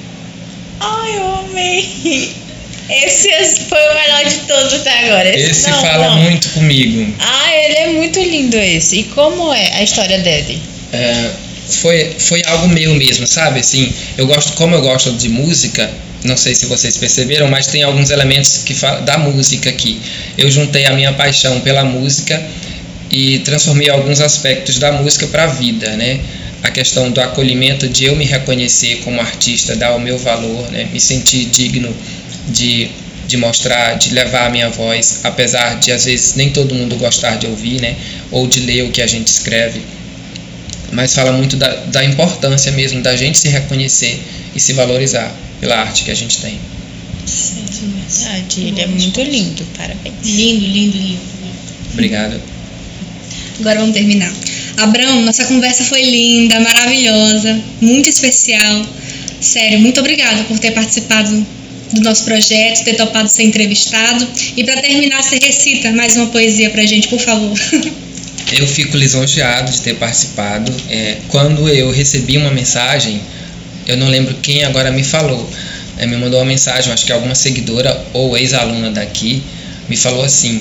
Ai, 0.80 1.18
amei! 1.18 2.51
Esse 2.90 3.62
foi 3.70 3.80
o 3.90 3.94
melhor 3.94 4.26
de 4.26 4.38
todos 4.48 4.74
até 4.74 5.06
agora. 5.06 5.30
Esse, 5.30 5.52
esse 5.52 5.70
não, 5.70 5.82
fala 5.82 6.10
não. 6.10 6.24
muito 6.24 6.50
comigo. 6.50 7.14
Ah, 7.20 7.56
ele 7.56 7.76
é 7.76 7.88
muito 7.94 8.20
lindo 8.20 8.58
esse. 8.58 9.00
E 9.00 9.04
como 9.06 9.54
é 9.54 9.76
a 9.76 9.84
história 9.84 10.20
dele? 10.20 10.62
É, 10.92 11.32
foi, 11.70 12.16
foi 12.18 12.42
algo 12.46 12.68
meu 12.68 12.94
mesmo, 12.96 13.26
sabe? 13.26 13.60
Assim, 13.60 13.92
eu 14.18 14.28
gosto, 14.28 14.54
como 14.54 14.76
eu 14.76 14.82
gosto 14.82 15.12
de 15.14 15.30
música, 15.30 15.90
não 16.24 16.38
sei 16.38 16.54
se 16.54 16.66
vocês 16.66 16.98
perceberam, 16.98 17.48
mas 17.48 17.68
tem 17.68 17.84
alguns 17.84 18.10
elementos 18.10 18.64
que 18.64 18.74
fala, 18.74 19.02
da 19.02 19.18
música 19.18 19.70
aqui. 19.70 20.02
Eu 20.38 20.52
juntei 20.52 20.86
a 20.86 20.94
minha 20.94 21.14
paixão 21.14 21.60
pela 21.62 21.84
música 21.84 22.42
e 23.10 23.40
transformei 23.40 23.90
alguns 23.90 24.20
aspectos 24.22 24.78
da 24.78 24.92
música 24.92 25.28
para 25.28 25.44
a 25.44 25.48
vida, 25.48 25.96
né? 25.96 26.20
A 26.64 26.70
questão 26.70 27.10
do 27.10 27.20
acolhimento, 27.20 27.90
de 27.90 28.06
eu 28.06 28.16
me 28.16 28.26
reconhecer 28.26 28.98
como 29.04 29.20
artista, 29.20 29.76
dar 29.76 29.96
o 29.96 30.00
meu 30.00 30.18
valor, 30.18 30.70
né? 30.72 30.88
Me 30.92 31.00
sentir 31.00 31.46
digno 31.46 31.96
de, 32.48 32.90
de 33.28 33.38
mostrar, 33.38 33.96
de 33.96 34.14
levar 34.14 34.48
a 34.48 34.50
minha 34.50 34.70
voz, 34.70 35.22
apesar 35.24 35.80
de 35.80 35.92
às 35.92 36.06
vezes 36.06 36.36
nem 36.36 36.50
todo 36.50 36.76
mundo 36.76 36.96
gostar 36.98 37.38
de 37.38 37.48
ouvir, 37.48 37.82
né? 37.82 37.96
Ou 38.32 38.48
de 38.48 38.60
ler 38.62 38.84
o 38.84 38.92
que 38.92 39.02
a 39.02 39.08
gente 39.08 39.28
escreve. 39.28 39.82
Mas 40.92 41.14
fala 41.14 41.32
muito 41.32 41.56
da, 41.56 41.74
da 41.86 42.04
importância 42.04 42.72
mesmo 42.72 43.02
da 43.02 43.16
gente 43.16 43.40
se 43.40 43.48
reconhecer 43.48 44.22
e 44.56 44.60
se 44.60 44.74
valorizar 44.74 45.34
pela 45.60 45.78
arte 45.78 46.04
que 46.04 46.12
a 46.12 46.16
gente 46.16 46.38
tem. 46.40 46.60
Verdade, 47.26 48.62
ele 48.62 48.82
é 48.82 48.88
muito 48.88 49.22
lindo, 49.22 49.66
parabéns. 49.78 50.16
Lindo, 50.24 50.66
lindo, 50.66 50.98
lindo. 50.98 51.22
Obrigado. 51.94 52.42
Agora 53.60 53.80
vamos 53.80 53.94
terminar. 53.94 54.32
Abraão, 54.78 55.22
nossa 55.22 55.46
conversa 55.46 55.84
foi 55.84 56.02
linda, 56.02 56.60
maravilhosa, 56.60 57.62
muito 57.80 58.10
especial. 58.10 58.86
Sério, 59.40 59.80
muito 59.80 60.00
obrigada 60.00 60.44
por 60.46 60.58
ter 60.60 60.72
participado 60.72 61.46
do 61.94 62.02
nosso 62.02 62.24
projeto, 62.24 62.84
ter 62.84 62.96
topado 62.96 63.30
ser 63.30 63.44
entrevistado. 63.44 64.28
E 64.56 64.64
para 64.64 64.82
terminar, 64.82 65.24
você 65.24 65.38
recita 65.42 65.92
mais 65.92 66.16
uma 66.16 66.28
poesia 66.28 66.70
para 66.70 66.82
a 66.82 66.86
gente, 66.86 67.08
por 67.08 67.20
favor. 67.20 67.58
Eu 68.52 68.68
fico 68.68 68.98
lisonjeado 68.98 69.72
de 69.72 69.80
ter 69.80 69.96
participado. 69.96 70.74
É, 70.90 71.20
quando 71.30 71.70
eu 71.70 71.90
recebi 71.90 72.38
uma 72.38 72.52
mensagem, 72.52 73.22
eu 73.88 73.96
não 73.96 74.10
lembro 74.10 74.36
quem 74.42 74.66
agora 74.66 74.92
me 74.92 75.04
falou, 75.06 75.50
é, 75.98 76.06
me 76.06 76.18
mandou 76.18 76.40
uma 76.40 76.46
mensagem, 76.46 76.92
acho 76.92 77.06
que 77.06 77.14
alguma 77.14 77.34
seguidora 77.34 78.06
ou 78.12 78.38
ex-aluna 78.38 78.92
daqui, 78.92 79.42
me 79.88 79.96
falou 79.96 80.24
assim: 80.24 80.60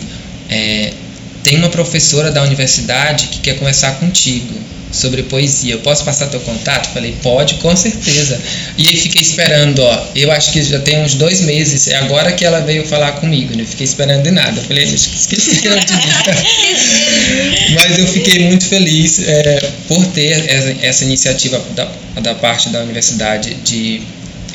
é, 0.49 0.93
tem 1.43 1.57
uma 1.57 1.69
professora 1.69 2.31
da 2.31 2.43
universidade 2.43 3.29
que 3.29 3.41
quer 3.41 3.59
conversar 3.59 3.99
contigo 3.99 4.55
sobre 4.93 5.23
poesia. 5.23 5.75
Eu 5.75 5.79
posso 5.81 6.05
passar 6.05 6.27
teu 6.27 6.41
contato? 6.41 6.93
Falei, 6.93 7.15
pode, 7.23 7.55
com 7.55 7.75
certeza. 7.77 8.41
E 8.77 8.89
aí 8.89 8.97
fiquei 8.97 9.23
esperando, 9.23 9.81
ó. 9.81 10.07
Eu 10.15 10.31
acho 10.33 10.53
que 10.53 10.63
já 10.63 10.79
tem 10.81 11.03
uns 11.03 11.15
dois 11.15 11.41
meses. 11.41 11.89
É 11.89 11.97
agora 11.97 12.33
que 12.33 12.45
ela 12.45 12.61
veio 12.61 12.85
falar 12.87 13.13
comigo, 13.13 13.57
né? 13.57 13.65
Fiquei 13.65 13.85
esperando 13.85 14.23
de 14.23 14.31
nada. 14.31 14.61
Eu 14.61 14.65
falei, 14.65 14.85
esqueci 14.85 15.61
que 15.61 15.69
era 15.69 15.81
de 15.81 15.93
Mas 17.75 17.99
eu 17.99 18.07
fiquei 18.09 18.49
muito 18.49 18.65
feliz 18.67 19.21
é, 19.21 19.71
por 19.87 20.05
ter 20.07 20.51
essa, 20.51 20.77
essa 20.83 21.05
iniciativa 21.05 21.63
da, 21.75 21.89
da, 22.21 22.35
parte 22.35 22.69
da 22.71 22.81
universidade 22.81 23.55
de 23.55 24.03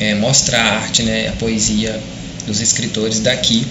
é, 0.00 0.14
mostrar 0.14 0.60
a 0.60 0.76
arte, 0.80 1.02
né? 1.02 1.28
A 1.28 1.32
poesia 1.32 1.98
dos 2.46 2.60
escritores 2.60 3.20
daqui. 3.20 3.66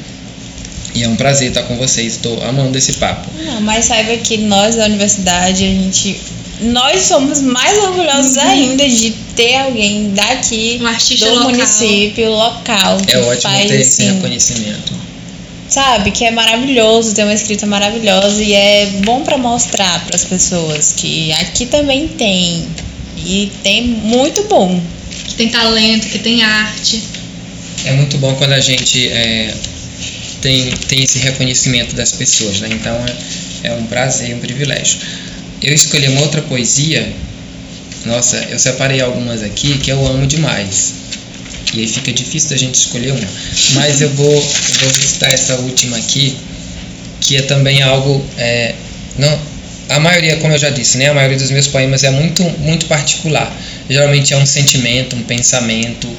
E 0.96 1.04
é 1.04 1.10
um 1.10 1.16
prazer 1.16 1.50
estar 1.50 1.64
com 1.64 1.76
vocês. 1.78 2.14
Estou 2.14 2.42
amando 2.44 2.78
esse 2.78 2.94
papo. 2.94 3.30
Não, 3.44 3.62
mas 3.62 3.86
saiba 3.86 4.16
que 4.18 4.38
nós 4.38 4.76
da 4.76 4.86
universidade, 4.86 5.64
a 5.64 5.68
gente 5.68 6.20
nós 6.62 7.02
somos 7.04 7.42
mais 7.42 7.78
orgulhosos 7.84 8.38
uhum. 8.38 8.50
ainda 8.50 8.88
de 8.88 9.12
ter 9.36 9.58
alguém 9.58 10.12
daqui 10.14 10.80
um 10.82 11.18
do 11.18 11.26
local. 11.26 11.50
município 11.50 12.32
local 12.32 12.98
que 13.06 13.14
é 13.14 13.20
ótimo 13.20 13.42
faz 13.42 13.68
ter 13.68 13.82
assim, 13.82 13.82
esse 13.82 14.04
reconhecimento 14.04 14.94
sabe 15.68 16.12
que 16.12 16.24
é 16.24 16.32
maravilhoso 16.32 17.14
ter 17.14 17.24
uma 17.24 17.34
escrita 17.34 17.66
maravilhosa 17.66 18.42
e 18.42 18.54
é 18.54 18.86
bom 19.04 19.22
para 19.24 19.38
mostrar 19.38 20.06
para 20.06 20.16
as 20.16 20.24
pessoas 20.24 20.94
que 20.94 21.34
aqui 21.34 21.66
também 21.66 22.08
tem 22.08 22.66
e 23.18 23.52
tem 23.62 23.84
muito 23.84 24.44
bom 24.44 24.80
que 25.28 25.36
tem 25.36 25.50
talento 25.50 26.08
que 26.08 26.20
tem 26.20 26.44
arte 26.44 27.04
é 27.84 27.92
muito 27.94 28.18
bom 28.18 28.34
quando 28.36 28.54
a 28.54 28.62
gente 28.62 29.10
é, 29.10 29.54
tem 30.46 30.72
tem 30.88 31.04
esse 31.04 31.20
reconhecimento 31.20 31.96
das 31.96 32.12
pessoas 32.12 32.60
né 32.60 32.70
então 32.72 32.96
é, 33.64 33.70
é 33.70 33.74
um 33.74 33.86
prazer 33.88 34.36
um 34.36 34.40
privilégio 34.40 35.00
eu 35.62 35.74
escolhi 35.74 36.08
uma 36.10 36.22
outra 36.22 36.42
poesia. 36.44 37.12
Nossa, 38.06 38.38
eu 38.50 38.60
separei 38.60 39.02
algumas 39.02 39.42
aqui 39.42 39.78
que 39.80 39.92
eu 39.92 40.06
amo 40.06 40.28
demais. 40.28 40.94
E 41.74 41.80
aí 41.80 41.88
fica 41.88 42.12
difícil 42.12 42.52
da 42.52 42.58
gente 42.58 42.76
escolher 42.76 43.12
uma. 43.12 43.28
Mas 43.74 44.00
eu 44.00 44.10
vou, 44.12 44.32
eu 44.32 44.80
vou 44.80 44.90
recitar 44.90 45.34
essa 45.34 45.56
última 45.56 45.98
aqui, 45.98 46.38
que 47.22 47.36
é 47.36 47.42
também 47.42 47.82
algo 47.82 48.24
é, 48.38 48.76
não 49.18 49.56
a 49.90 50.00
maioria 50.00 50.38
como 50.38 50.52
eu 50.52 50.58
já 50.58 50.72
disse 50.72 50.98
né 50.98 51.10
a 51.10 51.14
maioria 51.14 51.38
dos 51.38 51.52
meus 51.52 51.68
poemas 51.68 52.04
é 52.04 52.10
muito 52.10 52.42
muito 52.58 52.88
particular 52.88 53.56
geralmente 53.88 54.34
é 54.34 54.38
um 54.38 54.46
sentimento 54.46 55.16
um 55.16 55.22
pensamento 55.22 56.10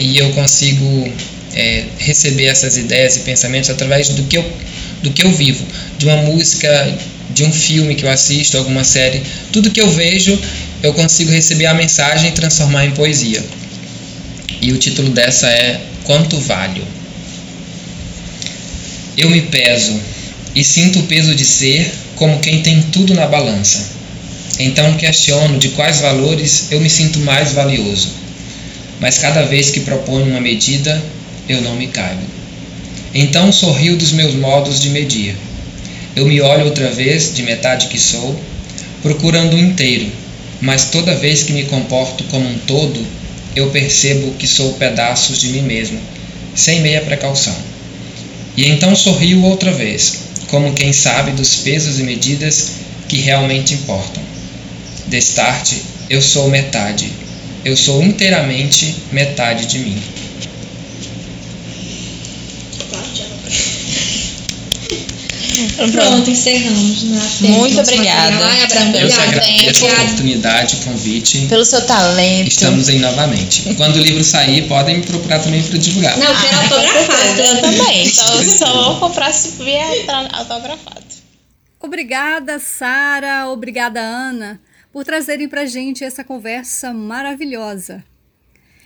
e 0.00 0.18
eu 0.18 0.28
consigo 0.30 1.08
é, 1.56 1.84
receber 1.98 2.46
essas 2.46 2.76
ideias 2.76 3.16
e 3.16 3.20
pensamentos 3.20 3.70
através 3.70 4.08
do 4.10 4.22
que 4.24 4.36
eu 4.36 4.44
do 5.02 5.10
que 5.10 5.22
eu 5.24 5.32
vivo 5.32 5.64
de 5.98 6.06
uma 6.06 6.16
música 6.16 6.98
de 7.30 7.44
um 7.44 7.52
filme 7.52 7.94
que 7.94 8.04
eu 8.04 8.10
assisto 8.10 8.56
alguma 8.56 8.84
série 8.84 9.22
tudo 9.52 9.70
que 9.70 9.80
eu 9.80 9.90
vejo 9.90 10.38
eu 10.82 10.92
consigo 10.94 11.30
receber 11.32 11.66
a 11.66 11.74
mensagem 11.74 12.30
e 12.30 12.32
transformar 12.32 12.86
em 12.86 12.92
poesia 12.92 13.42
e 14.60 14.72
o 14.72 14.78
título 14.78 15.10
dessa 15.10 15.48
é 15.48 15.80
quanto 16.04 16.38
valho 16.40 16.82
eu 19.16 19.30
me 19.30 19.42
peso 19.42 19.98
e 20.54 20.62
sinto 20.62 21.00
o 21.00 21.02
peso 21.04 21.34
de 21.34 21.44
ser 21.44 21.90
como 22.16 22.38
quem 22.40 22.62
tem 22.62 22.82
tudo 22.82 23.14
na 23.14 23.26
balança. 23.26 23.86
Então 24.58 24.96
questiono 24.96 25.58
de 25.58 25.70
quais 25.70 26.00
valores 26.00 26.68
eu 26.70 26.80
me 26.80 26.88
sinto 26.88 27.18
mais 27.20 27.52
valioso. 27.52 28.08
Mas 28.98 29.18
cada 29.18 29.42
vez 29.42 29.70
que 29.70 29.80
proponho 29.80 30.26
uma 30.26 30.40
medida, 30.40 31.02
eu 31.48 31.60
não 31.62 31.76
me 31.76 31.88
caibo. 31.88 32.22
Então 33.14 33.52
sorrio 33.52 33.96
dos 33.96 34.12
meus 34.12 34.34
modos 34.34 34.80
de 34.80 34.90
medir. 34.90 35.34
Eu 36.14 36.26
me 36.26 36.40
olho 36.40 36.64
outra 36.64 36.90
vez, 36.90 37.34
de 37.34 37.42
metade 37.42 37.88
que 37.88 37.98
sou, 37.98 38.38
procurando 39.02 39.54
o 39.54 39.58
inteiro, 39.58 40.10
mas 40.60 40.86
toda 40.86 41.14
vez 41.14 41.42
que 41.42 41.52
me 41.52 41.64
comporto 41.64 42.24
como 42.24 42.48
um 42.48 42.58
todo, 42.66 43.04
eu 43.54 43.70
percebo 43.70 44.32
que 44.32 44.46
sou 44.46 44.72
pedaços 44.74 45.38
de 45.38 45.48
mim 45.48 45.62
mesmo, 45.62 45.98
sem 46.54 46.80
meia 46.80 47.00
precaução. 47.02 47.54
E 48.56 48.68
então 48.68 48.96
sorrio 48.96 49.42
outra 49.42 49.70
vez, 49.70 50.20
como 50.48 50.72
quem 50.72 50.92
sabe 50.92 51.32
dos 51.32 51.56
pesos 51.56 51.98
e 51.98 52.02
medidas 52.02 52.72
que 53.08 53.18
realmente 53.18 53.74
importam. 53.74 54.22
Destarte, 55.06 55.82
eu 56.08 56.20
sou 56.20 56.48
metade. 56.48 57.10
Eu 57.64 57.76
sou 57.76 58.02
inteiramente 58.02 58.94
metade 59.12 59.66
de 59.66 59.78
mim. 59.78 59.98
Pronto, 65.76 66.30
encerramos. 66.30 67.04
Muito 67.40 67.80
obrigada. 67.80 68.34
Eu 68.98 69.08
que 69.08 69.20
agradeço 69.20 69.86
a 69.86 70.02
oportunidade, 70.02 70.76
o 70.76 70.84
convite. 70.84 71.46
Pelo 71.46 71.64
seu 71.64 71.84
talento. 71.86 72.48
Estamos 72.48 72.88
aí 72.88 72.98
novamente. 72.98 73.74
Quando 73.76 73.96
o 73.96 74.00
livro 74.00 74.24
sair, 74.24 74.66
podem 74.66 74.98
me 74.98 75.02
procurar 75.02 75.40
também 75.40 75.62
para 75.62 75.78
divulgar. 75.78 76.16
Não, 76.18 76.26
eu 76.26 76.36
quero 76.40 76.56
autografado. 76.58 77.40
Eu 77.40 77.60
também. 77.60 78.10
Só, 78.10 78.44
só 78.44 78.84
vou 78.84 79.00
comprar 79.00 79.32
se 79.32 79.50
vier 79.62 80.06
autografado. 80.32 81.06
Obrigada, 81.80 82.58
Sara. 82.58 83.48
Obrigada, 83.48 84.00
Ana, 84.00 84.60
por 84.92 85.04
trazerem 85.04 85.48
para 85.48 85.66
gente 85.66 86.02
essa 86.02 86.24
conversa 86.24 86.92
maravilhosa. 86.92 88.02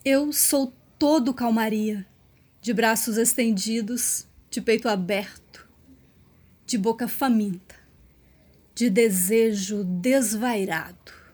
Eu 0.04 0.34
sou 0.34 0.74
todo 0.98 1.32
calmaria, 1.32 2.06
de 2.60 2.74
braços 2.74 3.16
estendidos, 3.16 4.26
de 4.50 4.60
peito 4.60 4.90
aberto, 4.90 5.66
de 6.66 6.76
boca 6.76 7.08
faminta, 7.08 7.76
de 8.74 8.90
desejo 8.90 9.82
desvairado. 9.84 11.25